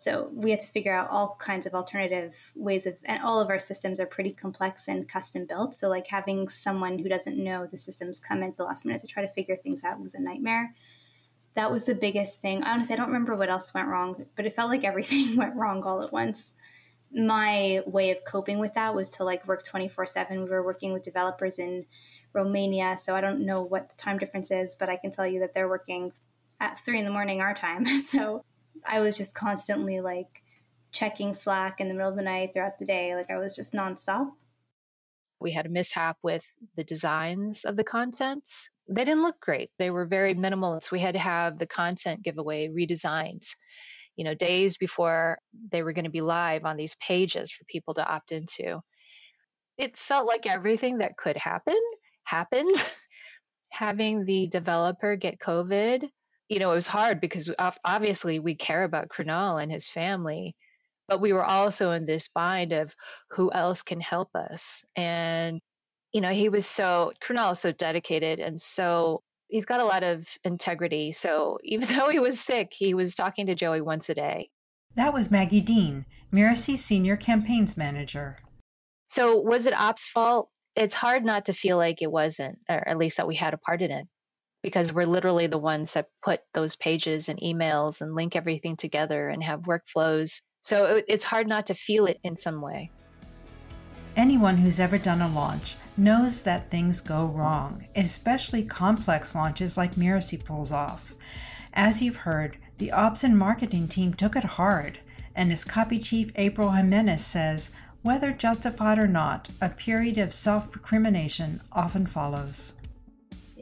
So 0.00 0.30
we 0.32 0.50
had 0.50 0.60
to 0.60 0.66
figure 0.66 0.94
out 0.94 1.10
all 1.10 1.36
kinds 1.38 1.66
of 1.66 1.74
alternative 1.74 2.34
ways 2.54 2.86
of, 2.86 2.96
and 3.04 3.22
all 3.22 3.38
of 3.38 3.50
our 3.50 3.58
systems 3.58 4.00
are 4.00 4.06
pretty 4.06 4.32
complex 4.32 4.88
and 4.88 5.06
custom 5.06 5.44
built. 5.44 5.74
So 5.74 5.90
like 5.90 6.06
having 6.06 6.48
someone 6.48 6.98
who 6.98 7.10
doesn't 7.10 7.36
know 7.36 7.66
the 7.66 7.76
systems 7.76 8.18
come 8.18 8.38
in 8.38 8.48
at 8.48 8.56
the 8.56 8.64
last 8.64 8.86
minute 8.86 9.02
to 9.02 9.06
try 9.06 9.22
to 9.22 9.32
figure 9.34 9.56
things 9.56 9.84
out 9.84 10.00
was 10.00 10.14
a 10.14 10.22
nightmare. 10.22 10.74
That 11.52 11.70
was 11.70 11.84
the 11.84 11.94
biggest 11.94 12.40
thing. 12.40 12.64
Honestly, 12.64 12.94
I 12.94 12.96
don't 12.96 13.08
remember 13.08 13.36
what 13.36 13.50
else 13.50 13.74
went 13.74 13.88
wrong, 13.88 14.24
but 14.36 14.46
it 14.46 14.54
felt 14.56 14.70
like 14.70 14.84
everything 14.84 15.36
went 15.36 15.54
wrong 15.54 15.82
all 15.82 16.02
at 16.02 16.14
once. 16.14 16.54
My 17.12 17.82
way 17.84 18.10
of 18.10 18.24
coping 18.24 18.58
with 18.58 18.72
that 18.72 18.94
was 18.94 19.10
to 19.10 19.24
like 19.24 19.46
work 19.46 19.66
24 19.66 20.06
7. 20.06 20.44
We 20.44 20.48
were 20.48 20.64
working 20.64 20.94
with 20.94 21.02
developers 21.02 21.58
in 21.58 21.84
Romania, 22.32 22.96
so 22.96 23.14
I 23.14 23.20
don't 23.20 23.44
know 23.44 23.60
what 23.60 23.90
the 23.90 23.96
time 23.96 24.16
difference 24.16 24.50
is, 24.50 24.74
but 24.76 24.88
I 24.88 24.96
can 24.96 25.10
tell 25.10 25.26
you 25.26 25.40
that 25.40 25.52
they're 25.52 25.68
working 25.68 26.12
at 26.58 26.78
three 26.86 26.98
in 26.98 27.04
the 27.04 27.10
morning 27.10 27.42
our 27.42 27.52
time. 27.52 27.84
So 28.00 28.44
I 28.86 29.00
was 29.00 29.16
just 29.16 29.34
constantly 29.34 30.00
like 30.00 30.42
checking 30.92 31.34
Slack 31.34 31.80
in 31.80 31.88
the 31.88 31.94
middle 31.94 32.10
of 32.10 32.16
the 32.16 32.22
night 32.22 32.52
throughout 32.52 32.78
the 32.78 32.84
day. 32.84 33.14
Like 33.14 33.30
I 33.30 33.38
was 33.38 33.54
just 33.54 33.72
nonstop. 33.72 34.30
We 35.40 35.52
had 35.52 35.66
a 35.66 35.70
mishap 35.70 36.18
with 36.22 36.44
the 36.76 36.84
designs 36.84 37.64
of 37.64 37.76
the 37.76 37.84
contents. 37.84 38.68
They 38.88 39.04
didn't 39.04 39.22
look 39.22 39.40
great. 39.40 39.70
They 39.78 39.90
were 39.90 40.04
very 40.04 40.34
minimalist. 40.34 40.90
We 40.90 41.00
had 41.00 41.14
to 41.14 41.20
have 41.20 41.58
the 41.58 41.66
content 41.66 42.22
giveaway 42.22 42.68
redesigned, 42.68 43.46
you 44.16 44.24
know, 44.24 44.34
days 44.34 44.76
before 44.76 45.38
they 45.70 45.82
were 45.82 45.94
going 45.94 46.04
to 46.04 46.10
be 46.10 46.20
live 46.20 46.64
on 46.66 46.76
these 46.76 46.96
pages 46.96 47.50
for 47.50 47.64
people 47.64 47.94
to 47.94 48.06
opt 48.06 48.32
into. 48.32 48.80
It 49.78 49.96
felt 49.96 50.26
like 50.26 50.46
everything 50.46 50.98
that 50.98 51.16
could 51.16 51.36
happen 51.36 51.78
happened. 52.24 52.76
Having 53.72 54.24
the 54.24 54.48
developer 54.48 55.16
get 55.16 55.38
COVID 55.38 56.08
you 56.50 56.58
know, 56.58 56.72
it 56.72 56.74
was 56.74 56.88
hard 56.88 57.20
because 57.20 57.48
obviously 57.84 58.40
we 58.40 58.56
care 58.56 58.82
about 58.82 59.08
Krunal 59.08 59.62
and 59.62 59.70
his 59.70 59.88
family, 59.88 60.56
but 61.08 61.20
we 61.20 61.32
were 61.32 61.44
also 61.44 61.92
in 61.92 62.06
this 62.06 62.26
bind 62.26 62.72
of 62.72 62.92
who 63.30 63.52
else 63.52 63.84
can 63.84 64.00
help 64.00 64.34
us. 64.34 64.84
And, 64.96 65.60
you 66.12 66.20
know, 66.20 66.30
he 66.30 66.48
was 66.48 66.66
so, 66.66 67.12
Krunal 67.24 67.52
is 67.52 67.60
so 67.60 67.70
dedicated 67.70 68.40
and 68.40 68.60
so 68.60 69.22
he's 69.46 69.64
got 69.64 69.80
a 69.80 69.84
lot 69.84 70.02
of 70.02 70.26
integrity. 70.42 71.12
So 71.12 71.58
even 71.64 71.96
though 71.96 72.08
he 72.08 72.18
was 72.18 72.40
sick, 72.40 72.72
he 72.76 72.94
was 72.94 73.14
talking 73.14 73.46
to 73.46 73.54
Joey 73.54 73.80
once 73.80 74.08
a 74.08 74.14
day. 74.14 74.50
That 74.96 75.14
was 75.14 75.30
Maggie 75.30 75.60
Dean, 75.60 76.04
Mirasee's 76.32 76.84
senior 76.84 77.16
campaigns 77.16 77.76
manager. 77.76 78.38
So 79.06 79.36
was 79.36 79.66
it 79.66 79.74
Ops' 79.74 80.08
fault? 80.08 80.50
It's 80.74 80.96
hard 80.96 81.24
not 81.24 81.46
to 81.46 81.54
feel 81.54 81.76
like 81.76 82.02
it 82.02 82.10
wasn't, 82.10 82.58
or 82.68 82.88
at 82.88 82.98
least 82.98 83.18
that 83.18 83.28
we 83.28 83.36
had 83.36 83.54
a 83.54 83.58
part 83.58 83.82
in 83.82 83.92
it 83.92 84.08
because 84.62 84.92
we're 84.92 85.06
literally 85.06 85.46
the 85.46 85.58
ones 85.58 85.94
that 85.94 86.08
put 86.22 86.40
those 86.52 86.76
pages 86.76 87.28
and 87.28 87.40
emails 87.40 88.00
and 88.00 88.14
link 88.14 88.36
everything 88.36 88.76
together 88.76 89.28
and 89.28 89.42
have 89.42 89.62
workflows. 89.62 90.40
So 90.62 91.02
it's 91.08 91.24
hard 91.24 91.48
not 91.48 91.66
to 91.66 91.74
feel 91.74 92.06
it 92.06 92.18
in 92.22 92.36
some 92.36 92.60
way. 92.60 92.90
Anyone 94.16 94.58
who's 94.58 94.80
ever 94.80 94.98
done 94.98 95.22
a 95.22 95.28
launch 95.28 95.76
knows 95.96 96.42
that 96.42 96.70
things 96.70 97.00
go 97.00 97.26
wrong, 97.26 97.86
especially 97.94 98.64
complex 98.64 99.34
launches 99.34 99.76
like 99.76 99.94
Mirasee 99.94 100.44
pulls 100.44 100.72
off. 100.72 101.14
As 101.72 102.02
you've 102.02 102.16
heard, 102.16 102.58
the 102.78 102.90
ops 102.92 103.22
and 103.22 103.38
marketing 103.38 103.88
team 103.88 104.12
took 104.14 104.34
it 104.34 104.44
hard, 104.44 104.98
and 105.34 105.52
as 105.52 105.64
copy 105.64 105.98
chief 105.98 106.32
April 106.34 106.72
Jimenez 106.72 107.24
says, 107.24 107.70
whether 108.02 108.32
justified 108.32 108.98
or 108.98 109.06
not, 109.06 109.50
a 109.60 109.68
period 109.68 110.18
of 110.18 110.34
self 110.34 110.74
recrimination 110.74 111.60
often 111.72 112.06
follows 112.06 112.72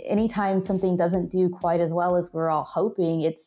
anytime 0.09 0.61
something 0.61 0.97
doesn't 0.97 1.31
do 1.31 1.49
quite 1.49 1.81
as 1.81 1.91
well 1.91 2.17
as 2.17 2.33
we're 2.33 2.49
all 2.49 2.65
hoping, 2.65 3.23
it's 3.23 3.41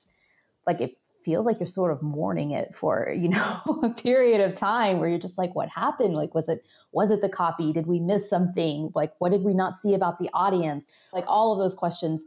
like 0.68 0.80
it 0.80 0.98
feels 1.26 1.46
like 1.46 1.60
you're 1.60 1.68
sort 1.68 1.92
of 1.92 2.02
mourning 2.02 2.52
it 2.52 2.74
for 2.76 3.14
you 3.18 3.30
know 3.30 3.80
a 3.84 3.90
period 3.90 4.42
of 4.42 4.56
time 4.56 5.00
where 5.00 5.10
you're 5.10 5.20
just 5.20 5.38
like 5.38 5.56
what 5.56 5.70
happened? 5.70 6.14
Like 6.14 6.34
was 6.36 6.48
it 6.48 6.64
was 6.92 7.12
it 7.12 7.22
the 7.22 7.30
copy? 7.30 7.74
Did 7.74 7.88
we 7.88 8.00
miss 8.00 8.30
something? 8.30 8.92
Like 8.96 9.14
what 9.20 9.32
did 9.32 9.44
we 9.44 9.54
not 9.54 9.82
see 9.82 9.94
about 9.94 10.20
the 10.20 10.30
audience? 10.34 10.86
Like 11.14 11.26
all 11.28 11.54
of 11.54 11.60
those 11.60 11.78
questions 11.78 12.22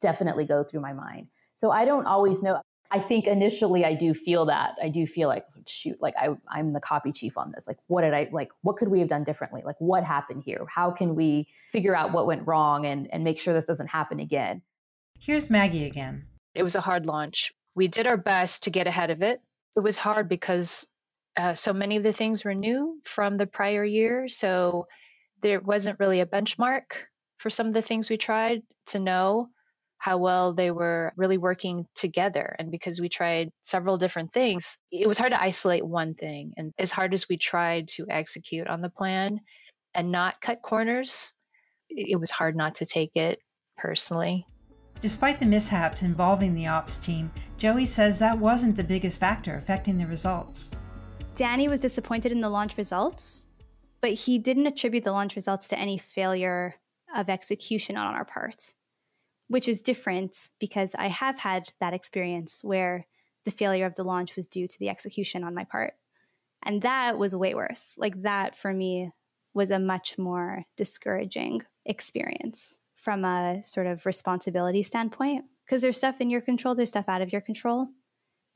definitely 0.00 0.44
go 0.44 0.64
through 0.64 0.80
my 0.80 0.92
mind. 0.92 1.28
So 1.56 1.70
i 1.70 1.84
don't 1.84 2.06
always 2.06 2.42
know 2.42 2.60
i 2.94 2.98
think 2.98 3.26
initially 3.26 3.84
i 3.84 3.94
do 3.94 4.14
feel 4.14 4.46
that 4.46 4.74
i 4.82 4.88
do 4.88 5.06
feel 5.06 5.28
like 5.28 5.44
shoot 5.68 6.00
like 6.00 6.14
I, 6.18 6.28
i'm 6.48 6.72
the 6.72 6.80
copy 6.80 7.12
chief 7.12 7.36
on 7.36 7.52
this. 7.52 7.64
Like 7.66 7.78
what 7.86 8.02
did 8.02 8.14
i 8.14 8.28
like 8.32 8.50
what 8.62 8.76
could 8.76 8.88
we 8.88 9.00
have 9.00 9.08
done 9.08 9.24
differently? 9.24 9.62
Like 9.64 9.76
what 9.78 10.04
happened 10.04 10.42
here? 10.44 10.66
How 10.72 10.90
can 10.90 11.14
we 11.14 11.48
figure 11.72 11.96
out 11.96 12.12
what 12.12 12.26
went 12.26 12.46
wrong 12.46 12.86
and 12.86 13.08
and 13.12 13.24
make 13.24 13.40
sure 13.40 13.54
this 13.54 13.66
doesn't 13.66 13.88
happen 13.88 14.20
again? 14.20 14.62
Here's 15.18 15.50
maggie 15.50 15.86
again. 15.86 16.26
It 16.54 16.62
was 16.62 16.74
a 16.74 16.80
hard 16.80 17.06
launch. 17.06 17.52
We 17.74 17.88
did 17.88 18.06
our 18.06 18.16
best 18.16 18.64
to 18.64 18.70
get 18.70 18.86
ahead 18.86 19.10
of 19.10 19.22
it. 19.22 19.40
It 19.76 19.80
was 19.80 19.98
hard 19.98 20.28
because 20.28 20.86
uh, 21.36 21.54
so 21.54 21.72
many 21.72 21.96
of 21.96 22.04
the 22.04 22.12
things 22.12 22.44
were 22.44 22.54
new 22.54 23.00
from 23.04 23.36
the 23.36 23.46
prior 23.46 23.84
year. 23.84 24.28
So 24.28 24.86
there 25.42 25.60
wasn't 25.60 25.98
really 25.98 26.20
a 26.20 26.26
benchmark 26.26 26.84
for 27.38 27.50
some 27.50 27.66
of 27.66 27.74
the 27.74 27.82
things 27.82 28.08
we 28.08 28.16
tried 28.16 28.62
to 28.86 29.00
know 29.00 29.48
how 29.98 30.18
well 30.18 30.52
they 30.52 30.70
were 30.70 31.12
really 31.16 31.38
working 31.38 31.86
together. 31.94 32.54
And 32.58 32.70
because 32.70 33.00
we 33.00 33.08
tried 33.08 33.50
several 33.62 33.96
different 33.96 34.32
things, 34.32 34.78
it 34.92 35.06
was 35.06 35.18
hard 35.18 35.32
to 35.32 35.42
isolate 35.42 35.84
one 35.84 36.14
thing. 36.14 36.52
And 36.56 36.72
as 36.78 36.90
hard 36.90 37.14
as 37.14 37.28
we 37.28 37.36
tried 37.36 37.88
to 37.88 38.06
execute 38.10 38.66
on 38.66 38.82
the 38.82 38.90
plan 38.90 39.40
and 39.94 40.12
not 40.12 40.40
cut 40.40 40.60
corners, 40.62 41.32
it 41.88 42.18
was 42.18 42.30
hard 42.30 42.56
not 42.56 42.74
to 42.76 42.86
take 42.86 43.16
it 43.16 43.38
personally. 43.76 44.46
Despite 45.00 45.38
the 45.38 45.46
mishaps 45.46 46.02
involving 46.02 46.54
the 46.54 46.66
ops 46.66 46.98
team, 46.98 47.30
Joey 47.58 47.84
says 47.84 48.18
that 48.18 48.38
wasn't 48.38 48.76
the 48.76 48.84
biggest 48.84 49.20
factor 49.20 49.54
affecting 49.56 49.98
the 49.98 50.06
results. 50.06 50.70
Danny 51.34 51.68
was 51.68 51.80
disappointed 51.80 52.32
in 52.32 52.40
the 52.40 52.48
launch 52.48 52.76
results, 52.78 53.44
but 54.00 54.12
he 54.12 54.38
didn't 54.38 54.66
attribute 54.66 55.04
the 55.04 55.12
launch 55.12 55.36
results 55.36 55.68
to 55.68 55.78
any 55.78 55.98
failure 55.98 56.76
of 57.14 57.28
execution 57.28 57.96
on 57.96 58.14
our 58.14 58.24
part, 58.24 58.72
which 59.48 59.68
is 59.68 59.80
different 59.80 60.48
because 60.58 60.94
I 60.94 61.08
have 61.08 61.38
had 61.38 61.68
that 61.80 61.94
experience 61.94 62.62
where 62.62 63.06
the 63.44 63.50
failure 63.50 63.86
of 63.86 63.94
the 63.94 64.04
launch 64.04 64.36
was 64.36 64.46
due 64.46 64.66
to 64.66 64.78
the 64.78 64.88
execution 64.88 65.44
on 65.44 65.54
my 65.54 65.64
part. 65.64 65.94
And 66.64 66.82
that 66.82 67.18
was 67.18 67.36
way 67.36 67.54
worse. 67.54 67.94
Like, 67.98 68.22
that 68.22 68.56
for 68.56 68.72
me 68.72 69.10
was 69.52 69.70
a 69.70 69.78
much 69.78 70.18
more 70.18 70.64
discouraging 70.76 71.62
experience 71.84 72.78
from 72.96 73.24
a 73.24 73.62
sort 73.62 73.86
of 73.86 74.06
responsibility 74.06 74.82
standpoint 74.82 75.44
because 75.64 75.82
there's 75.82 75.96
stuff 75.96 76.20
in 76.20 76.30
your 76.30 76.40
control, 76.40 76.74
there's 76.74 76.88
stuff 76.88 77.08
out 77.08 77.22
of 77.22 77.32
your 77.32 77.40
control. 77.40 77.88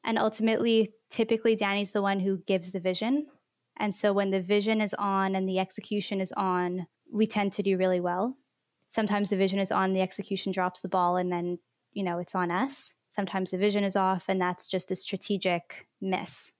And 0.04 0.18
ultimately, 0.18 0.94
typically, 1.10 1.54
Danny's 1.54 1.92
the 1.92 2.02
one 2.02 2.20
who 2.20 2.38
gives 2.46 2.72
the 2.72 2.80
vision. 2.80 3.26
And 3.76 3.94
so 3.94 4.12
when 4.12 4.30
the 4.30 4.40
vision 4.40 4.80
is 4.80 4.94
on 4.98 5.34
and 5.34 5.48
the 5.48 5.58
execution 5.58 6.20
is 6.20 6.32
on, 6.36 6.86
we 7.12 7.26
tend 7.26 7.52
to 7.54 7.62
do 7.62 7.76
really 7.76 8.00
well. 8.00 8.36
Sometimes 8.88 9.30
the 9.30 9.36
vision 9.36 9.58
is 9.58 9.70
on, 9.70 9.92
the 9.92 10.00
execution 10.00 10.50
drops 10.50 10.80
the 10.80 10.88
ball, 10.88 11.16
and 11.16 11.30
then, 11.30 11.58
you 11.92 12.02
know, 12.02 12.18
it's 12.18 12.34
on 12.34 12.50
us. 12.50 12.96
Sometimes 13.08 13.50
the 13.50 13.58
vision 13.58 13.84
is 13.84 13.96
off, 13.96 14.24
and 14.28 14.40
that's 14.40 14.66
just 14.66 14.90
a 14.90 14.96
strategic 14.96 15.86
miss. 16.00 16.52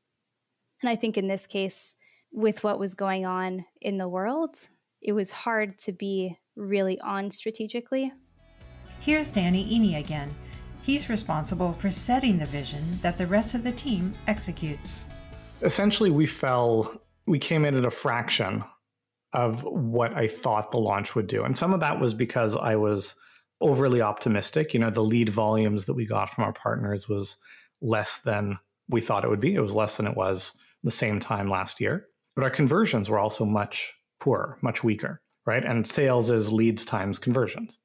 And 0.82 0.90
I 0.90 0.94
think 0.94 1.16
in 1.16 1.26
this 1.26 1.46
case, 1.46 1.94
with 2.30 2.62
what 2.62 2.78
was 2.78 2.94
going 2.94 3.24
on 3.24 3.64
in 3.80 3.96
the 3.96 4.08
world, 4.08 4.56
it 5.00 5.12
was 5.12 5.30
hard 5.30 5.78
to 5.78 5.92
be 5.92 6.38
really 6.54 7.00
on 7.00 7.30
strategically. 7.30 8.12
Here's 9.00 9.30
Danny 9.30 9.64
Iny 9.64 9.98
again. 9.98 10.34
He's 10.82 11.08
responsible 11.08 11.72
for 11.72 11.90
setting 11.90 12.38
the 12.38 12.46
vision 12.46 12.98
that 13.00 13.16
the 13.16 13.26
rest 13.26 13.54
of 13.54 13.64
the 13.64 13.72
team 13.72 14.14
executes. 14.26 15.06
Essentially, 15.62 16.10
we 16.10 16.26
fell, 16.26 17.00
we 17.26 17.38
came 17.38 17.64
in 17.64 17.74
at 17.74 17.84
a 17.84 17.90
fraction 17.90 18.62
of 19.32 19.62
what 19.62 20.14
I 20.14 20.26
thought 20.26 20.72
the 20.72 20.78
launch 20.78 21.14
would 21.14 21.26
do. 21.26 21.44
And 21.44 21.56
some 21.56 21.74
of 21.74 21.80
that 21.80 22.00
was 22.00 22.14
because 22.14 22.56
I 22.56 22.76
was 22.76 23.14
overly 23.60 24.00
optimistic. 24.00 24.72
You 24.72 24.80
know, 24.80 24.90
the 24.90 25.02
lead 25.02 25.28
volumes 25.28 25.84
that 25.84 25.94
we 25.94 26.06
got 26.06 26.30
from 26.30 26.44
our 26.44 26.52
partners 26.52 27.08
was 27.08 27.36
less 27.80 28.18
than 28.18 28.58
we 28.88 29.00
thought 29.00 29.24
it 29.24 29.30
would 29.30 29.40
be. 29.40 29.54
It 29.54 29.60
was 29.60 29.74
less 29.74 29.96
than 29.96 30.06
it 30.06 30.16
was 30.16 30.52
the 30.82 30.90
same 30.90 31.20
time 31.20 31.50
last 31.50 31.80
year. 31.80 32.06
But 32.34 32.44
our 32.44 32.50
conversions 32.50 33.10
were 33.10 33.18
also 33.18 33.44
much 33.44 33.92
poorer, 34.20 34.58
much 34.62 34.82
weaker, 34.82 35.20
right? 35.44 35.64
And 35.64 35.86
sales 35.86 36.30
is 36.30 36.50
leads 36.50 36.84
times 36.84 37.18
conversions. 37.18 37.78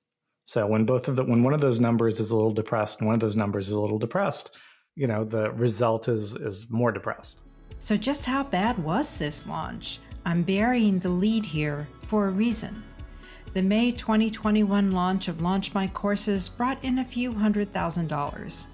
So 0.46 0.68
when 0.68 0.86
both 0.86 1.08
of 1.08 1.16
the 1.16 1.24
when 1.24 1.44
one 1.44 1.54
of 1.54 1.62
those 1.62 1.80
numbers 1.80 2.20
is 2.20 2.32
a 2.32 2.36
little 2.36 2.52
depressed 2.52 3.00
and 3.00 3.08
one 3.08 3.14
of 3.16 3.22
those 3.22 3.36
numbers 3.36 3.68
is 3.68 3.74
a 3.74 3.82
little 3.82 4.00
depressed, 4.00 4.58
you 4.96 5.08
know, 5.08 5.24
the 5.24 5.52
result 5.52 6.08
is 6.08 6.36
is 6.36 6.68
more 6.70 6.92
depressed. 6.92 7.40
So 7.80 7.98
just 7.98 8.26
how 8.26 8.44
bad 8.44 8.78
was 8.78 9.18
this 9.18 9.48
launch? 9.48 10.00
I'm 10.26 10.44
burying 10.44 11.00
the 11.00 11.10
lead 11.10 11.46
here 11.46 11.88
for 12.08 12.28
a 12.28 12.32
reason. 12.32 12.82
The 13.54 13.62
May 13.62 13.92
2021 13.92 14.92
launch 14.92 15.28
of 15.28 15.42
Launch 15.42 15.74
My 15.74 15.88
Courses 15.88 16.48
brought 16.48 16.84
in 16.84 17.00
a 17.00 17.06
few 17.06 17.34
hundred 17.34 17.74
thousand 17.74 18.08
dollars. 18.08 18.68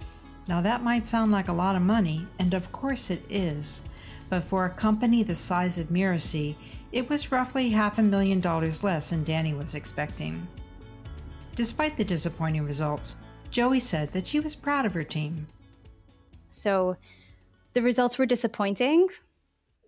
Now 0.48 0.62
that 0.62 0.84
might 0.84 1.08
sound 1.08 1.32
like 1.32 1.48
a 1.48 1.54
lot 1.54 1.76
of 1.76 1.82
money, 1.82 2.28
and 2.38 2.54
of 2.54 2.72
course 2.72 3.10
it 3.10 3.24
is, 3.30 3.84
but 4.30 4.44
for 4.44 4.66
a 4.66 4.70
company 4.70 5.24
the 5.24 5.36
size 5.36 5.80
of 5.80 5.88
Mirasee, 5.88 6.56
it 6.92 7.10
was 7.10 7.32
roughly 7.32 7.70
half 7.70 7.98
a 7.98 8.04
million 8.04 8.40
dollars 8.40 8.84
less 8.84 9.10
than 9.10 9.24
Danny 9.24 9.54
was 9.54 9.76
expecting. 9.76 10.48
Despite 11.56 11.98
the 11.98 12.04
disappointing 12.04 12.64
results, 12.64 13.16
Joey 13.50 13.80
said 13.80 14.12
that 14.12 14.28
she 14.28 14.40
was 14.40 14.56
proud 14.56 14.86
of 14.86 14.94
her 14.94 15.04
team. 15.04 15.48
So 16.50 16.96
the 17.74 17.82
results 17.82 18.18
were 18.18 18.26
disappointing 18.26 19.10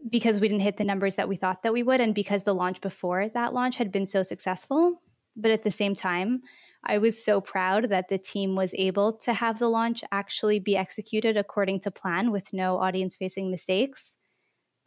because 0.10 0.40
we 0.40 0.48
didn't 0.48 0.62
hit 0.62 0.78
the 0.78 0.84
numbers 0.84 1.16
that 1.16 1.30
we 1.30 1.36
thought 1.36 1.64
that 1.64 1.74
we 1.74 1.84
would 1.84 2.02
and 2.02 2.16
because 2.16 2.44
the 2.44 2.56
launch 2.56 2.82
before 2.82 3.30
that 3.30 3.54
launch 3.54 3.78
had 3.78 3.92
been 3.92 4.06
so 4.06 4.24
successful. 4.24 5.02
But 5.36 5.52
at 5.52 5.64
the 5.64 5.72
same 5.72 5.96
time, 5.96 6.42
I 6.84 6.98
was 6.98 7.24
so 7.24 7.40
proud 7.40 7.90
that 7.90 8.10
the 8.10 8.18
team 8.18 8.56
was 8.56 8.74
able 8.76 9.14
to 9.20 9.34
have 9.34 9.60
the 9.60 9.70
launch 9.70 10.04
actually 10.12 10.60
be 10.60 10.76
executed 10.76 11.38
according 11.38 11.82
to 11.82 11.92
plan 11.92 12.32
with 12.32 12.54
no 12.54 12.78
audience 12.78 13.16
facing 13.16 13.52
mistakes. 13.52 14.18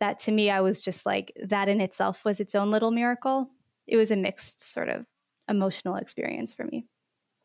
That 0.00 0.18
to 0.20 0.32
me, 0.32 0.50
I 0.50 0.60
was 0.60 0.82
just 0.82 1.06
like, 1.06 1.32
that 1.46 1.68
in 1.68 1.80
itself 1.80 2.24
was 2.24 2.40
its 2.40 2.54
own 2.54 2.70
little 2.70 2.90
miracle. 2.90 3.50
It 3.86 3.96
was 3.96 4.10
a 4.10 4.16
mixed 4.16 4.62
sort 4.62 4.88
of 4.88 5.06
emotional 5.48 5.96
experience 5.96 6.52
for 6.52 6.64
me. 6.64 6.86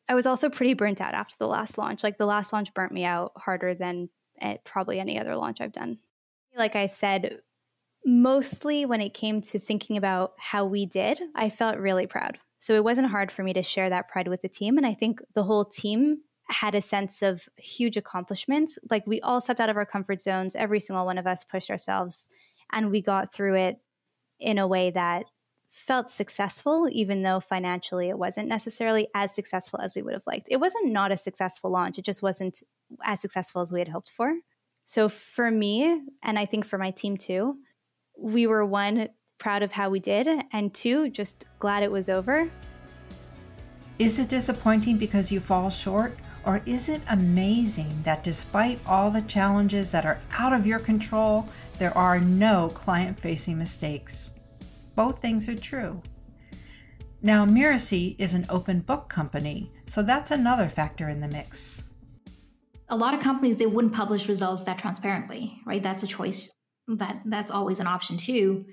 I 0.07 0.15
was 0.15 0.25
also 0.25 0.49
pretty 0.49 0.73
burnt 0.73 0.99
out 0.99 1.13
after 1.13 1.35
the 1.37 1.47
last 1.47 1.77
launch. 1.77 2.03
Like 2.03 2.17
the 2.17 2.25
last 2.25 2.51
launch 2.51 2.73
burnt 2.73 2.91
me 2.91 3.05
out 3.05 3.33
harder 3.37 3.75
than 3.75 4.09
eh, 4.41 4.57
probably 4.65 4.99
any 4.99 5.19
other 5.19 5.35
launch 5.35 5.61
I've 5.61 5.71
done. 5.71 5.99
Like 6.57 6.75
I 6.75 6.87
said, 6.87 7.41
mostly 8.05 8.85
when 8.85 9.01
it 9.01 9.13
came 9.13 9.41
to 9.41 9.59
thinking 9.59 9.97
about 9.97 10.33
how 10.37 10.65
we 10.65 10.85
did, 10.85 11.21
I 11.35 11.49
felt 11.49 11.77
really 11.77 12.07
proud. 12.07 12.39
So 12.59 12.75
it 12.75 12.83
wasn't 12.83 13.09
hard 13.09 13.31
for 13.31 13.43
me 13.43 13.53
to 13.53 13.63
share 13.63 13.89
that 13.89 14.09
pride 14.09 14.27
with 14.27 14.41
the 14.41 14.49
team. 14.49 14.77
And 14.77 14.85
I 14.85 14.93
think 14.93 15.21
the 15.33 15.43
whole 15.43 15.65
team 15.65 16.17
had 16.49 16.75
a 16.75 16.81
sense 16.81 17.21
of 17.21 17.47
huge 17.57 17.95
accomplishment. 17.95 18.71
Like 18.89 19.05
we 19.05 19.21
all 19.21 19.39
stepped 19.39 19.59
out 19.59 19.69
of 19.69 19.77
our 19.77 19.85
comfort 19.85 20.21
zones. 20.21 20.55
Every 20.55 20.79
single 20.79 21.05
one 21.05 21.17
of 21.17 21.27
us 21.27 21.43
pushed 21.43 21.69
ourselves 21.69 22.29
and 22.71 22.91
we 22.91 23.01
got 23.01 23.33
through 23.33 23.55
it 23.55 23.77
in 24.39 24.57
a 24.57 24.67
way 24.67 24.91
that 24.91 25.25
felt 25.69 26.09
successful, 26.09 26.89
even 26.91 27.21
though 27.21 27.39
financially 27.39 28.09
it 28.09 28.17
wasn't 28.17 28.47
necessarily 28.47 29.07
as 29.13 29.33
successful 29.33 29.79
as 29.79 29.95
we 29.95 30.01
would 30.01 30.13
have 30.13 30.25
liked. 30.25 30.47
It 30.49 30.59
wasn't 30.59 30.91
not 30.91 31.11
a 31.11 31.17
successful 31.17 31.71
launch, 31.71 31.99
it 31.99 32.05
just 32.05 32.23
wasn't 32.23 32.63
as 33.03 33.21
successful 33.21 33.61
as 33.61 33.71
we 33.71 33.79
had 33.79 33.89
hoped 33.89 34.11
for. 34.11 34.33
So 34.85 35.07
for 35.07 35.51
me, 35.51 36.01
and 36.23 36.39
I 36.39 36.45
think 36.45 36.65
for 36.65 36.79
my 36.79 36.89
team 36.89 37.15
too, 37.15 37.57
we 38.19 38.47
were 38.47 38.65
one, 38.65 39.09
proud 39.37 39.63
of 39.63 39.71
how 39.71 39.89
we 39.89 39.99
did, 39.99 40.27
and 40.51 40.73
two, 40.73 41.09
just 41.09 41.45
glad 41.59 41.83
it 41.83 41.91
was 41.91 42.09
over. 42.09 42.49
Is 43.97 44.19
it 44.19 44.29
disappointing 44.29 44.97
because 44.97 45.31
you 45.31 45.39
fall 45.39 45.69
short? 45.69 46.17
Or 46.45 46.61
is 46.65 46.89
it 46.89 47.01
amazing 47.09 48.01
that 48.03 48.23
despite 48.23 48.79
all 48.85 49.11
the 49.11 49.21
challenges 49.23 49.91
that 49.91 50.05
are 50.05 50.19
out 50.31 50.53
of 50.53 50.65
your 50.65 50.79
control, 50.79 51.47
there 51.77 51.97
are 51.97 52.19
no 52.19 52.69
client 52.73 53.19
facing 53.19 53.57
mistakes? 53.57 54.31
Both 54.95 55.21
things 55.21 55.49
are 55.49 55.55
true. 55.55 56.01
Now, 57.21 57.45
Mirasee 57.45 58.15
is 58.17 58.33
an 58.33 58.45
open 58.47 58.79
book 58.79 59.09
company, 59.09 59.71
so 59.85 60.01
that's 60.01 60.31
another 60.31 60.69
factor 60.69 61.09
in 61.09 61.19
the 61.19 61.27
mix. 61.27 61.83
A 62.87 62.95
lot 62.95 63.13
of 63.13 63.19
companies 63.19 63.57
they 63.57 63.65
wouldn't 63.65 63.93
publish 63.93 64.29
results 64.29 64.63
that 64.63 64.79
transparently, 64.79 65.59
right? 65.65 65.83
That's 65.83 66.03
a 66.03 66.07
choice 66.07 66.53
that 66.97 67.21
that's 67.25 67.51
always 67.51 67.79
an 67.79 67.87
option 67.87 68.17
too, 68.17 68.65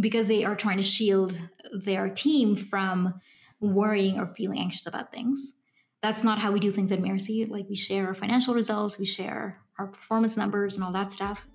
because 0.00 0.28
they 0.28 0.44
are 0.44 0.56
trying 0.56 0.76
to 0.76 0.82
shield 0.82 1.38
their 1.84 2.08
team 2.08 2.56
from 2.56 3.20
worrying 3.60 4.18
or 4.18 4.26
feeling 4.26 4.58
anxious 4.58 4.86
about 4.86 5.12
things. 5.12 5.58
That's 6.02 6.24
not 6.24 6.38
how 6.38 6.52
we 6.52 6.60
do 6.60 6.72
things 6.72 6.92
at 6.92 7.00
Mirasee. 7.00 7.48
Like 7.48 7.66
we 7.68 7.76
share 7.76 8.08
our 8.08 8.14
financial 8.14 8.54
results, 8.54 8.98
we 8.98 9.06
share 9.06 9.60
our 9.78 9.86
performance 9.86 10.36
numbers 10.36 10.74
and 10.76 10.84
all 10.84 10.92
that 10.92 11.12
stuff. 11.12 11.46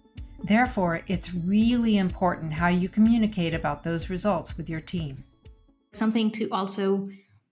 Therefore, 0.44 1.02
it's 1.08 1.34
really 1.34 1.98
important 1.98 2.54
how 2.54 2.68
you 2.68 2.90
communicate 2.90 3.54
about 3.54 3.84
those 3.84 4.10
results 4.10 4.56
with 4.56 4.70
your 4.70 4.82
team. 4.82 5.24
Something 5.94 6.32
to 6.32 6.48
also 6.50 7.10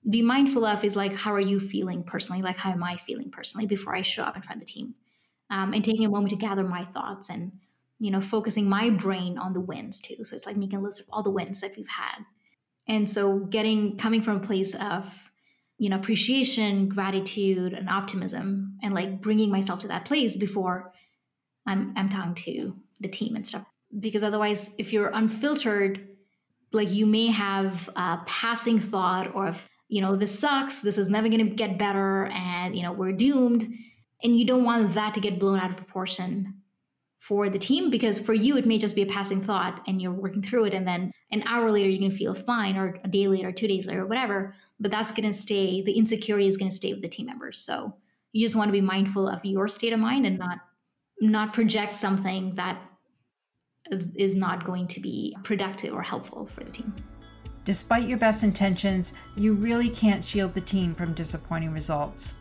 be 0.08 0.22
mindful 0.22 0.66
of 0.66 0.84
is 0.84 0.96
like, 0.96 1.14
how 1.14 1.34
are 1.34 1.40
you 1.40 1.60
feeling 1.60 2.04
personally? 2.04 2.44
Like, 2.44 2.58
how 2.58 2.72
am 2.72 2.84
I 2.84 2.98
feeling 3.08 3.32
personally 3.32 3.66
before 3.66 3.96
I 3.96 4.04
show 4.04 4.22
up 4.22 4.36
in 4.36 4.44
front 4.44 4.62
of 4.62 4.68
the 4.68 4.72
team? 4.72 4.94
um, 5.50 5.74
and 5.74 5.84
taking 5.84 6.06
a 6.06 6.10
moment 6.10 6.30
to 6.32 6.36
gather 6.36 6.64
my 6.64 6.84
thoughts 6.84 7.30
and 7.30 7.52
you 8.00 8.12
know 8.12 8.22
focusing 8.22 8.68
my 8.68 8.90
brain 8.90 9.38
on 9.38 9.54
the 9.54 9.62
wins 9.62 10.02
too. 10.02 10.24
So 10.24 10.36
it's 10.36 10.46
like 10.46 10.58
making 10.58 10.80
a 10.80 10.82
list 10.82 11.00
of 11.00 11.08
all 11.12 11.24
the 11.24 11.32
wins 11.32 11.62
that 11.62 11.76
we've 11.78 11.88
had. 11.88 12.26
And 12.88 13.10
so 13.10 13.40
getting 13.40 13.98
coming 13.98 14.22
from 14.22 14.38
a 14.38 14.46
place 14.46 14.76
of 14.76 15.32
you 15.78 15.90
know 15.90 15.98
appreciation 15.98 16.88
gratitude 16.88 17.74
and 17.74 17.90
optimism 17.90 18.78
and 18.82 18.94
like 18.94 19.22
bringing 19.22 19.52
myself 19.52 19.82
to 19.82 19.88
that 19.90 20.06
place 20.06 20.38
before 20.38 20.94
i'm 21.66 21.94
i'm 21.98 22.10
talking 22.10 22.34
to 22.34 22.76
the 23.02 23.10
team 23.10 23.36
and 23.36 23.46
stuff. 23.46 23.66
Because 24.00 24.24
otherwise 24.24 24.74
if 24.78 24.94
you're 24.94 25.12
unfiltered 25.14 26.08
like 26.72 26.90
you 26.90 27.06
may 27.06 27.28
have 27.28 27.90
a 27.96 28.20
passing 28.26 28.80
thought 28.80 29.34
or 29.36 29.48
if 29.48 29.68
you 29.88 30.02
know 30.02 30.16
this 30.16 30.38
sucks 30.38 30.82
this 30.82 30.98
is 30.98 31.10
never 31.10 31.30
going 31.30 31.48
to 31.50 31.56
get 31.56 31.78
better 31.78 32.28
and 32.28 32.76
you 32.76 32.84
know 32.84 32.92
we're 32.92 33.12
doomed 33.12 33.66
and 34.24 34.38
you 34.38 34.46
don't 34.46 34.64
want 34.64 34.94
that 34.94 35.14
to 35.14 35.20
get 35.20 35.40
blown 35.40 35.60
out 35.60 35.72
of 35.72 35.78
proportion 35.78 36.62
for 37.28 37.50
the 37.50 37.58
team 37.58 37.90
because 37.90 38.20
for 38.20 38.34
you 38.34 38.56
it 38.56 38.68
may 38.68 38.78
just 38.78 38.96
be 38.96 39.02
a 39.02 39.08
passing 39.08 39.42
thought 39.42 39.82
and 39.88 40.00
you're 40.00 40.12
working 40.12 40.44
through 40.44 40.66
it 40.66 40.76
and 40.76 40.88
then 40.88 41.12
an 41.32 41.42
hour 41.48 41.72
later 41.72 41.90
you're 41.90 42.00
going 42.00 42.12
to 42.12 42.16
feel 42.16 42.36
fine 42.36 42.78
or 42.78 43.00
a 43.04 43.08
day 43.08 43.28
later 43.28 43.52
two 43.52 43.68
days 43.68 43.88
later 43.88 44.04
or 44.04 44.06
whatever 44.06 44.54
but 44.80 44.92
that's 44.92 45.10
going 45.10 45.26
to 45.26 45.34
stay 45.34 45.82
the 45.82 45.94
insecurity 45.94 46.48
is 46.48 46.56
going 46.56 46.70
to 46.70 46.76
stay 46.76 46.94
with 46.94 47.02
the 47.02 47.10
team 47.10 47.26
members 47.26 47.58
so 47.58 47.96
you 48.32 48.46
just 48.46 48.56
want 48.56 48.68
to 48.68 48.74
be 48.74 48.82
mindful 48.82 49.28
of 49.28 49.44
your 49.44 49.68
state 49.68 49.92
of 49.92 50.00
mind 50.00 50.28
and 50.28 50.38
not 50.38 50.60
not 51.20 51.52
project 51.52 51.96
something 51.96 52.54
that 52.54 52.80
is 54.16 54.36
not 54.36 54.64
going 54.64 54.86
to 54.86 55.00
be 55.00 55.36
productive 55.44 55.94
or 55.94 56.04
helpful 56.04 56.46
for 56.46 56.64
the 56.64 56.72
team 56.72 56.94
Despite 57.66 58.08
your 58.08 58.20
best 58.20 58.44
intentions, 58.44 59.14
you 59.36 59.56
really 59.56 59.90
can't 59.90 60.24
shield 60.24 60.54
the 60.54 60.62
team 60.62 60.94
from 60.94 61.16
disappointing 61.16 61.74
results. 61.74 62.36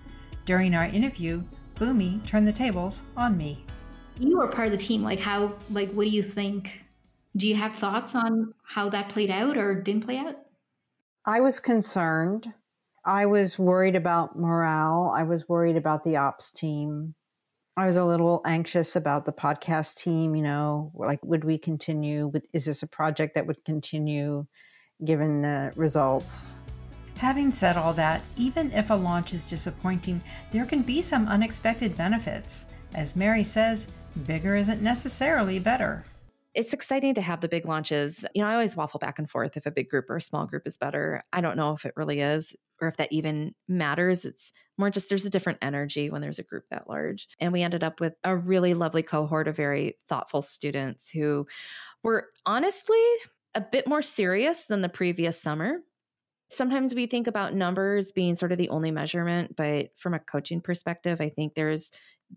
During 0.45 0.75
our 0.75 0.85
interview, 0.85 1.43
Bhumi 1.77 2.27
turned 2.27 2.47
the 2.47 2.53
tables 2.53 3.05
on 3.17 3.35
me. 3.35 3.65
You 4.19 4.39
were 4.39 4.49
part 4.49 4.67
of 4.67 4.73
the 4.73 4.79
team. 4.79 5.03
Like, 5.03 5.21
how, 5.21 5.55
like, 5.71 5.91
what 5.93 6.05
do 6.05 6.11
you 6.11 6.23
think? 6.23 6.81
Do 7.37 7.49
you 7.49 7.57
have 7.57 7.75
thoughts 7.75 8.15
on 8.15 8.55
how 8.65 8.89
that 8.91 9.09
played 9.09 9.31
out 9.31 9.57
or 9.57 9.75
didn't 9.75 10.05
play 10.05 10.19
out? 10.19 10.37
I 11.27 11.41
was 11.41 11.59
concerned. 11.59 12.53
I 13.05 13.27
was 13.27 13.59
worried 13.59 13.97
about 13.97 14.39
morale. 14.39 15.13
I 15.15 15.25
was 15.25 15.49
worried 15.49 15.77
about 15.77 16.05
the 16.05 16.17
ops 16.17 16.53
team. 16.53 17.15
I 17.77 17.87
was 17.87 17.97
a 17.97 18.05
little 18.05 18.41
anxious 18.47 18.95
about 18.95 19.27
the 19.27 19.33
podcast 19.33 19.97
team. 19.97 20.37
You 20.37 20.43
know, 20.43 20.93
like, 20.95 21.19
would 21.25 21.45
we 21.45 21.59
continue? 21.59 22.29
With 22.29 22.47
is 22.53 22.67
this 22.67 22.83
a 22.83 22.87
project 22.87 23.35
that 23.35 23.47
would 23.47 23.65
continue? 23.65 24.47
given 25.05 25.43
the 25.43 25.73
results. 25.77 26.61
Having 27.19 27.53
said 27.53 27.77
all 27.77 27.93
that, 27.95 28.23
even 28.37 28.71
if 28.73 28.91
a 28.91 28.95
launch 28.95 29.33
is 29.33 29.49
disappointing, 29.49 30.21
there 30.53 30.67
can 30.67 30.83
be 30.83 31.01
some 31.01 31.29
unexpected 31.29 31.97
benefits. 31.97 32.67
As 32.95 33.17
Mary 33.17 33.43
says, 33.43 33.89
bigger 34.25 34.55
isn't 34.55 34.81
necessarily 34.81 35.59
better. 35.59 36.05
It's 36.55 36.73
exciting 36.73 37.15
to 37.15 37.21
have 37.21 37.41
the 37.41 37.49
big 37.49 37.67
launches. 37.67 38.25
You 38.33 38.43
know, 38.43 38.49
I 38.49 38.53
always 38.53 38.77
waffle 38.77 39.01
back 39.01 39.19
and 39.19 39.29
forth 39.29 39.57
if 39.57 39.67
a 39.67 39.73
big 39.73 39.91
group 39.91 40.09
or 40.09 40.17
a 40.17 40.21
small 40.21 40.47
group 40.47 40.69
is 40.69 40.79
better. 40.79 41.25
I 41.33 41.41
don't 41.41 41.57
know 41.57 41.73
if 41.73 41.85
it 41.85 41.95
really 41.97 42.21
is 42.21 42.55
or 42.81 42.87
if 42.87 42.97
that 42.99 43.13
even 43.13 43.57
matters. 43.67 44.25
It's 44.25 44.53
more 44.79 44.91
just 44.91 45.09
there's 45.09 45.27
a 45.27 45.31
different 45.31 45.59
energy 45.61 46.11
when 46.11 46.21
there's 46.21 46.39
a 46.39 46.45
group 46.45 46.65
that 46.71 46.89
large. 46.89 47.27
And 47.41 47.53
we 47.53 47.63
ended 47.63 47.83
up 47.83 47.99
with 47.99 48.15
a 48.23 48.37
really 48.37 48.75
lovely 48.75 49.03
cohort 49.03 49.49
of 49.49 49.57
very 49.57 49.99
thoughtful 50.09 50.43
students 50.43 51.11
who 51.11 51.49
were 52.05 52.29
honestly 52.47 53.03
a 53.57 53.61
bit 53.61 53.89
more 53.89 54.03
serious 54.03 54.67
than 54.67 54.83
the 54.83 54.89
previous 54.89 55.41
summer. 55.41 55.79
Sometimes 56.51 56.95
we 56.95 57.07
think 57.07 57.27
about 57.27 57.55
numbers 57.55 58.13
being 58.13 58.37
sort 58.37 58.53
of 58.53 58.59
the 58.59 58.69
only 58.69 58.93
measurement, 58.93 59.57
but 59.57 59.89
from 59.97 60.15
a 60.15 60.21
coaching 60.21 60.61
perspective, 60.61 61.21
I 61.21 61.31
think 61.31 61.55
there's 61.55 61.91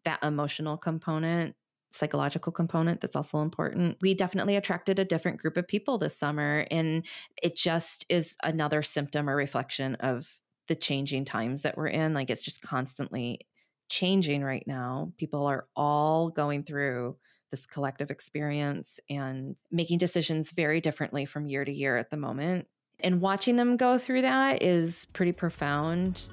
that 0.03 0.23
emotional 0.23 0.77
component, 0.77 1.55
psychological 1.91 2.51
component 2.51 3.01
that's 3.01 3.15
also 3.15 3.41
important. 3.41 3.97
We 4.01 4.13
definitely 4.13 4.55
attracted 4.55 4.99
a 4.99 5.05
different 5.05 5.39
group 5.39 5.57
of 5.57 5.67
people 5.67 5.97
this 5.97 6.17
summer, 6.17 6.65
and 6.69 7.05
it 7.41 7.55
just 7.55 8.05
is 8.09 8.35
another 8.43 8.83
symptom 8.83 9.29
or 9.29 9.35
reflection 9.35 9.95
of 9.95 10.27
the 10.67 10.75
changing 10.75 11.25
times 11.25 11.61
that 11.61 11.77
we're 11.77 11.87
in. 11.87 12.13
Like 12.13 12.29
it's 12.29 12.43
just 12.43 12.61
constantly 12.61 13.41
changing 13.89 14.43
right 14.43 14.65
now. 14.67 15.13
People 15.17 15.45
are 15.45 15.65
all 15.75 16.29
going 16.29 16.63
through 16.63 17.15
this 17.51 17.65
collective 17.65 18.11
experience 18.11 18.99
and 19.09 19.55
making 19.71 19.97
decisions 19.97 20.51
very 20.51 20.81
differently 20.81 21.25
from 21.25 21.47
year 21.47 21.63
to 21.63 21.71
year 21.71 21.95
at 21.95 22.09
the 22.09 22.17
moment. 22.17 22.67
And 22.99 23.21
watching 23.21 23.55
them 23.55 23.77
go 23.77 23.97
through 23.97 24.23
that 24.23 24.61
is 24.61 25.05
pretty 25.13 25.31
profound. 25.31 26.29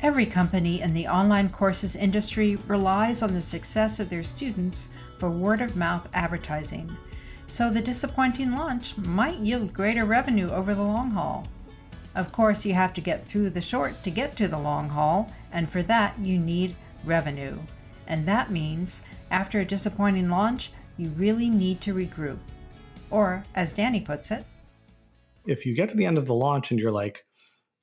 Every 0.00 0.26
company 0.26 0.80
in 0.80 0.94
the 0.94 1.08
online 1.08 1.48
courses 1.48 1.96
industry 1.96 2.56
relies 2.68 3.20
on 3.20 3.34
the 3.34 3.42
success 3.42 3.98
of 3.98 4.08
their 4.08 4.22
students 4.22 4.90
for 5.18 5.28
word 5.28 5.60
of 5.60 5.74
mouth 5.74 6.08
advertising. 6.14 6.96
So 7.48 7.68
the 7.68 7.82
disappointing 7.82 8.52
launch 8.52 8.96
might 8.96 9.38
yield 9.38 9.74
greater 9.74 10.04
revenue 10.04 10.50
over 10.50 10.72
the 10.72 10.82
long 10.82 11.10
haul. 11.10 11.48
Of 12.14 12.30
course, 12.30 12.64
you 12.64 12.74
have 12.74 12.94
to 12.94 13.00
get 13.00 13.26
through 13.26 13.50
the 13.50 13.60
short 13.60 14.04
to 14.04 14.10
get 14.10 14.36
to 14.36 14.46
the 14.46 14.58
long 14.58 14.88
haul, 14.88 15.32
and 15.50 15.68
for 15.68 15.82
that, 15.84 16.16
you 16.20 16.38
need 16.38 16.76
revenue. 17.04 17.58
And 18.06 18.24
that 18.26 18.52
means 18.52 19.02
after 19.32 19.58
a 19.58 19.64
disappointing 19.64 20.28
launch, 20.28 20.70
you 20.96 21.08
really 21.10 21.50
need 21.50 21.80
to 21.80 21.94
regroup. 21.94 22.38
Or, 23.10 23.44
as 23.54 23.72
Danny 23.72 24.00
puts 24.00 24.30
it, 24.30 24.44
if 25.44 25.66
you 25.66 25.74
get 25.74 25.88
to 25.88 25.96
the 25.96 26.06
end 26.06 26.18
of 26.18 26.26
the 26.26 26.34
launch 26.34 26.70
and 26.70 26.78
you're 26.78 26.92
like, 26.92 27.24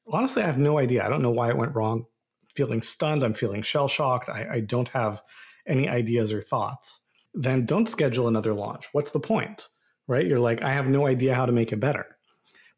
honestly, 0.08 0.44
I 0.44 0.48
have 0.48 0.58
no 0.58 0.78
idea. 0.78 1.06
I 1.06 1.10
don't 1.10 1.22
know 1.22 1.32
why 1.32 1.50
it 1.50 1.58
went 1.58 1.76
wrong. 1.76 2.00
I'm 2.00 2.50
feeling 2.56 2.82
stunned. 2.82 3.24
I'm 3.24 3.34
feeling 3.34 3.62
shell 3.62 3.88
shocked. 3.88 4.30
I, 4.30 4.48
I 4.54 4.60
don't 4.62 4.90
have 4.90 5.22
any 5.68 5.88
ideas 5.90 6.32
or 6.34 6.42
thoughts. 6.42 7.02
Then 7.34 7.66
don't 7.66 7.90
schedule 7.90 8.28
another 8.28 8.54
launch. 8.54 8.88
What's 8.92 9.12
the 9.12 9.20
point? 9.20 9.68
Right? 10.08 10.26
You're 10.26 10.40
like, 10.40 10.62
I 10.62 10.72
have 10.72 10.90
no 10.90 11.08
idea 11.08 11.36
how 11.36 11.46
to 11.46 11.52
make 11.52 11.72
it 11.72 11.80
better. 11.80 12.06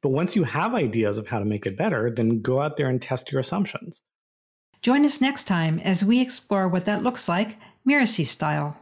But 0.01 0.09
once 0.09 0.35
you 0.35 0.43
have 0.43 0.75
ideas 0.75 1.17
of 1.17 1.27
how 1.27 1.39
to 1.39 1.45
make 1.45 1.65
it 1.65 1.77
better, 1.77 2.09
then 2.09 2.41
go 2.41 2.61
out 2.61 2.77
there 2.77 2.87
and 2.87 3.01
test 3.01 3.31
your 3.31 3.41
assumptions. 3.41 4.01
Join 4.81 5.03
us 5.05 5.19
next 5.19 5.45
time 5.45 5.79
as 5.79 6.05
we 6.05 6.21
explore 6.21 6.67
what 6.67 6.85
that 6.85 7.03
looks 7.03 7.27
like 7.27 7.57
Mirasee 7.87 8.25
style. 8.25 8.77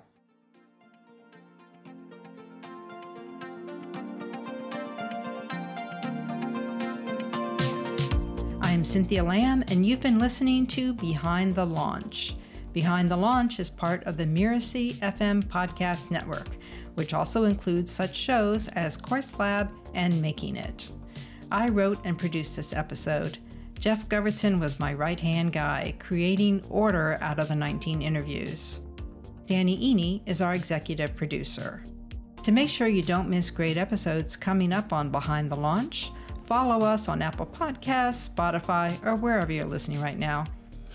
I'm 8.86 8.92
Cynthia 8.92 9.24
Lamb, 9.24 9.64
and 9.70 9.84
you've 9.84 10.00
been 10.00 10.20
listening 10.20 10.68
to 10.68 10.94
Behind 10.94 11.56
the 11.56 11.66
Launch. 11.66 12.36
Behind 12.72 13.10
the 13.10 13.18
Launch 13.18 13.60
is 13.60 13.68
part 13.68 14.04
of 14.04 14.16
the 14.16 14.28
Mirasee 14.28 14.94
FM 14.98 15.44
podcast 15.46 16.12
network, 16.12 16.50
which 16.94 17.16
also 17.16 17.46
includes 17.46 17.92
such 17.92 18.16
shows 18.16 18.68
as 18.68 18.96
Course 18.96 19.40
Lab 19.40 19.72
and 19.96 20.22
Making 20.22 20.58
It. 20.58 20.92
I 21.52 21.68
wrote 21.70 21.98
and 22.06 22.16
produced 22.16 22.56
this 22.56 22.74
episode. 22.74 23.40
Jeff 23.80 24.08
Govertson 24.08 24.60
was 24.60 24.80
my 24.80 24.94
right 24.94 25.20
hand 25.20 25.52
guy, 25.52 25.96
creating 25.98 26.64
order 26.70 27.18
out 27.22 27.40
of 27.40 27.48
the 27.48 27.56
19 27.56 28.04
interviews. 28.04 28.82
Danny 29.48 29.80
Iny 29.80 30.22
is 30.28 30.42
our 30.42 30.54
executive 30.54 31.16
producer. 31.16 31.82
To 32.44 32.52
make 32.52 32.70
sure 32.70 32.86
you 32.86 33.02
don't 33.02 33.32
miss 33.32 33.50
great 33.50 33.78
episodes 33.78 34.38
coming 34.38 34.72
up 34.72 34.94
on 34.94 35.10
Behind 35.10 35.50
the 35.50 35.56
Launch, 35.56 36.12
follow 36.46 36.86
us 36.86 37.10
on 37.10 37.22
Apple 37.22 37.46
Podcasts, 37.46 38.30
Spotify, 38.30 39.04
or 39.06 39.16
wherever 39.16 39.52
you're 39.52 39.66
listening 39.66 40.02
right 40.02 40.18
now. 40.18 40.46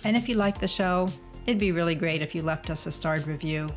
And 0.05 0.17
if 0.17 0.29
you 0.29 0.37
like 0.37 0.59
the 0.59 0.69
show, 0.69 1.09
it'd 1.47 1.59
be 1.59 1.73
really 1.73 1.95
great 1.95 2.23
if 2.23 2.35
you 2.35 2.43
left 2.43 2.71
us 2.71 2.87
a 2.87 2.93
starred 2.93 3.27
review. 3.27 3.69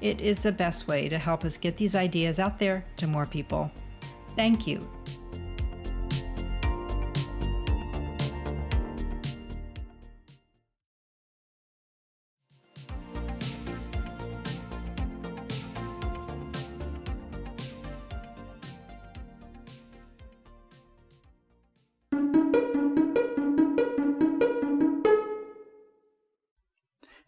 It 0.00 0.20
is 0.20 0.42
the 0.42 0.52
best 0.52 0.88
way 0.88 1.08
to 1.08 1.18
help 1.18 1.44
us 1.44 1.56
get 1.56 1.76
these 1.76 1.94
ideas 1.94 2.38
out 2.38 2.58
there 2.58 2.84
to 2.96 3.06
more 3.06 3.26
people. 3.26 3.70
Thank 4.36 4.66
you. 4.66 4.86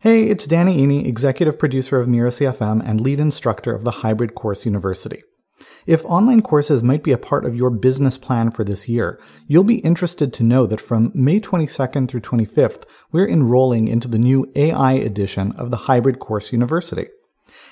Hey, 0.07 0.29
it's 0.29 0.47
Danny 0.47 0.87
Iny, 0.87 1.05
executive 1.05 1.59
producer 1.59 1.99
of 1.99 2.07
Mirasee 2.07 2.47
FM 2.47 2.81
and 2.89 3.01
lead 3.01 3.19
instructor 3.19 3.75
of 3.75 3.83
the 3.83 3.91
Hybrid 3.91 4.37
Course 4.37 4.65
University. 4.65 5.25
If 5.85 6.05
online 6.05 6.43
courses 6.43 6.85
might 6.85 7.03
be 7.03 7.11
a 7.11 7.19
part 7.19 7.45
of 7.45 7.57
your 7.57 7.71
business 7.71 8.17
plan 8.17 8.53
for 8.53 8.63
this 8.63 8.89
year, 8.89 9.21
you'll 9.49 9.65
be 9.65 9.79
interested 9.79 10.33
to 10.33 10.45
know 10.45 10.65
that 10.69 10.81
from 10.81 11.11
May 11.13 11.41
22nd 11.41 12.09
through 12.09 12.21
25th, 12.21 12.85
we're 13.11 13.29
enrolling 13.29 13.89
into 13.89 14.07
the 14.07 14.21
new 14.21 14.49
AI 14.55 14.93
edition 14.93 15.51
of 15.57 15.73
the 15.73 15.77
Hybrid 15.77 16.21
Course 16.21 16.53
University. 16.53 17.09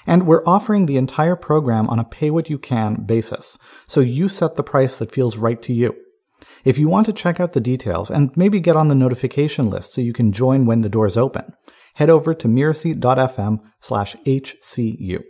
And 0.04 0.26
we're 0.26 0.42
offering 0.44 0.86
the 0.86 0.96
entire 0.96 1.36
program 1.36 1.88
on 1.88 2.00
a 2.00 2.04
pay 2.04 2.30
what 2.32 2.50
you 2.50 2.58
can 2.58 2.96
basis, 2.96 3.60
so 3.86 4.00
you 4.00 4.28
set 4.28 4.56
the 4.56 4.64
price 4.64 4.96
that 4.96 5.12
feels 5.12 5.36
right 5.36 5.62
to 5.62 5.72
you. 5.72 5.94
If 6.64 6.78
you 6.78 6.88
want 6.88 7.06
to 7.06 7.12
check 7.12 7.38
out 7.38 7.52
the 7.52 7.60
details 7.60 8.10
and 8.10 8.36
maybe 8.36 8.58
get 8.58 8.74
on 8.74 8.88
the 8.88 8.96
notification 8.96 9.70
list 9.70 9.92
so 9.92 10.00
you 10.00 10.12
can 10.12 10.32
join 10.32 10.66
when 10.66 10.80
the 10.80 10.88
doors 10.88 11.16
open, 11.16 11.54
head 11.94 12.10
over 12.10 12.34
to 12.34 12.48
mirasee.fm 12.48 13.60
slash 13.80 14.14
HCU. 14.26 15.24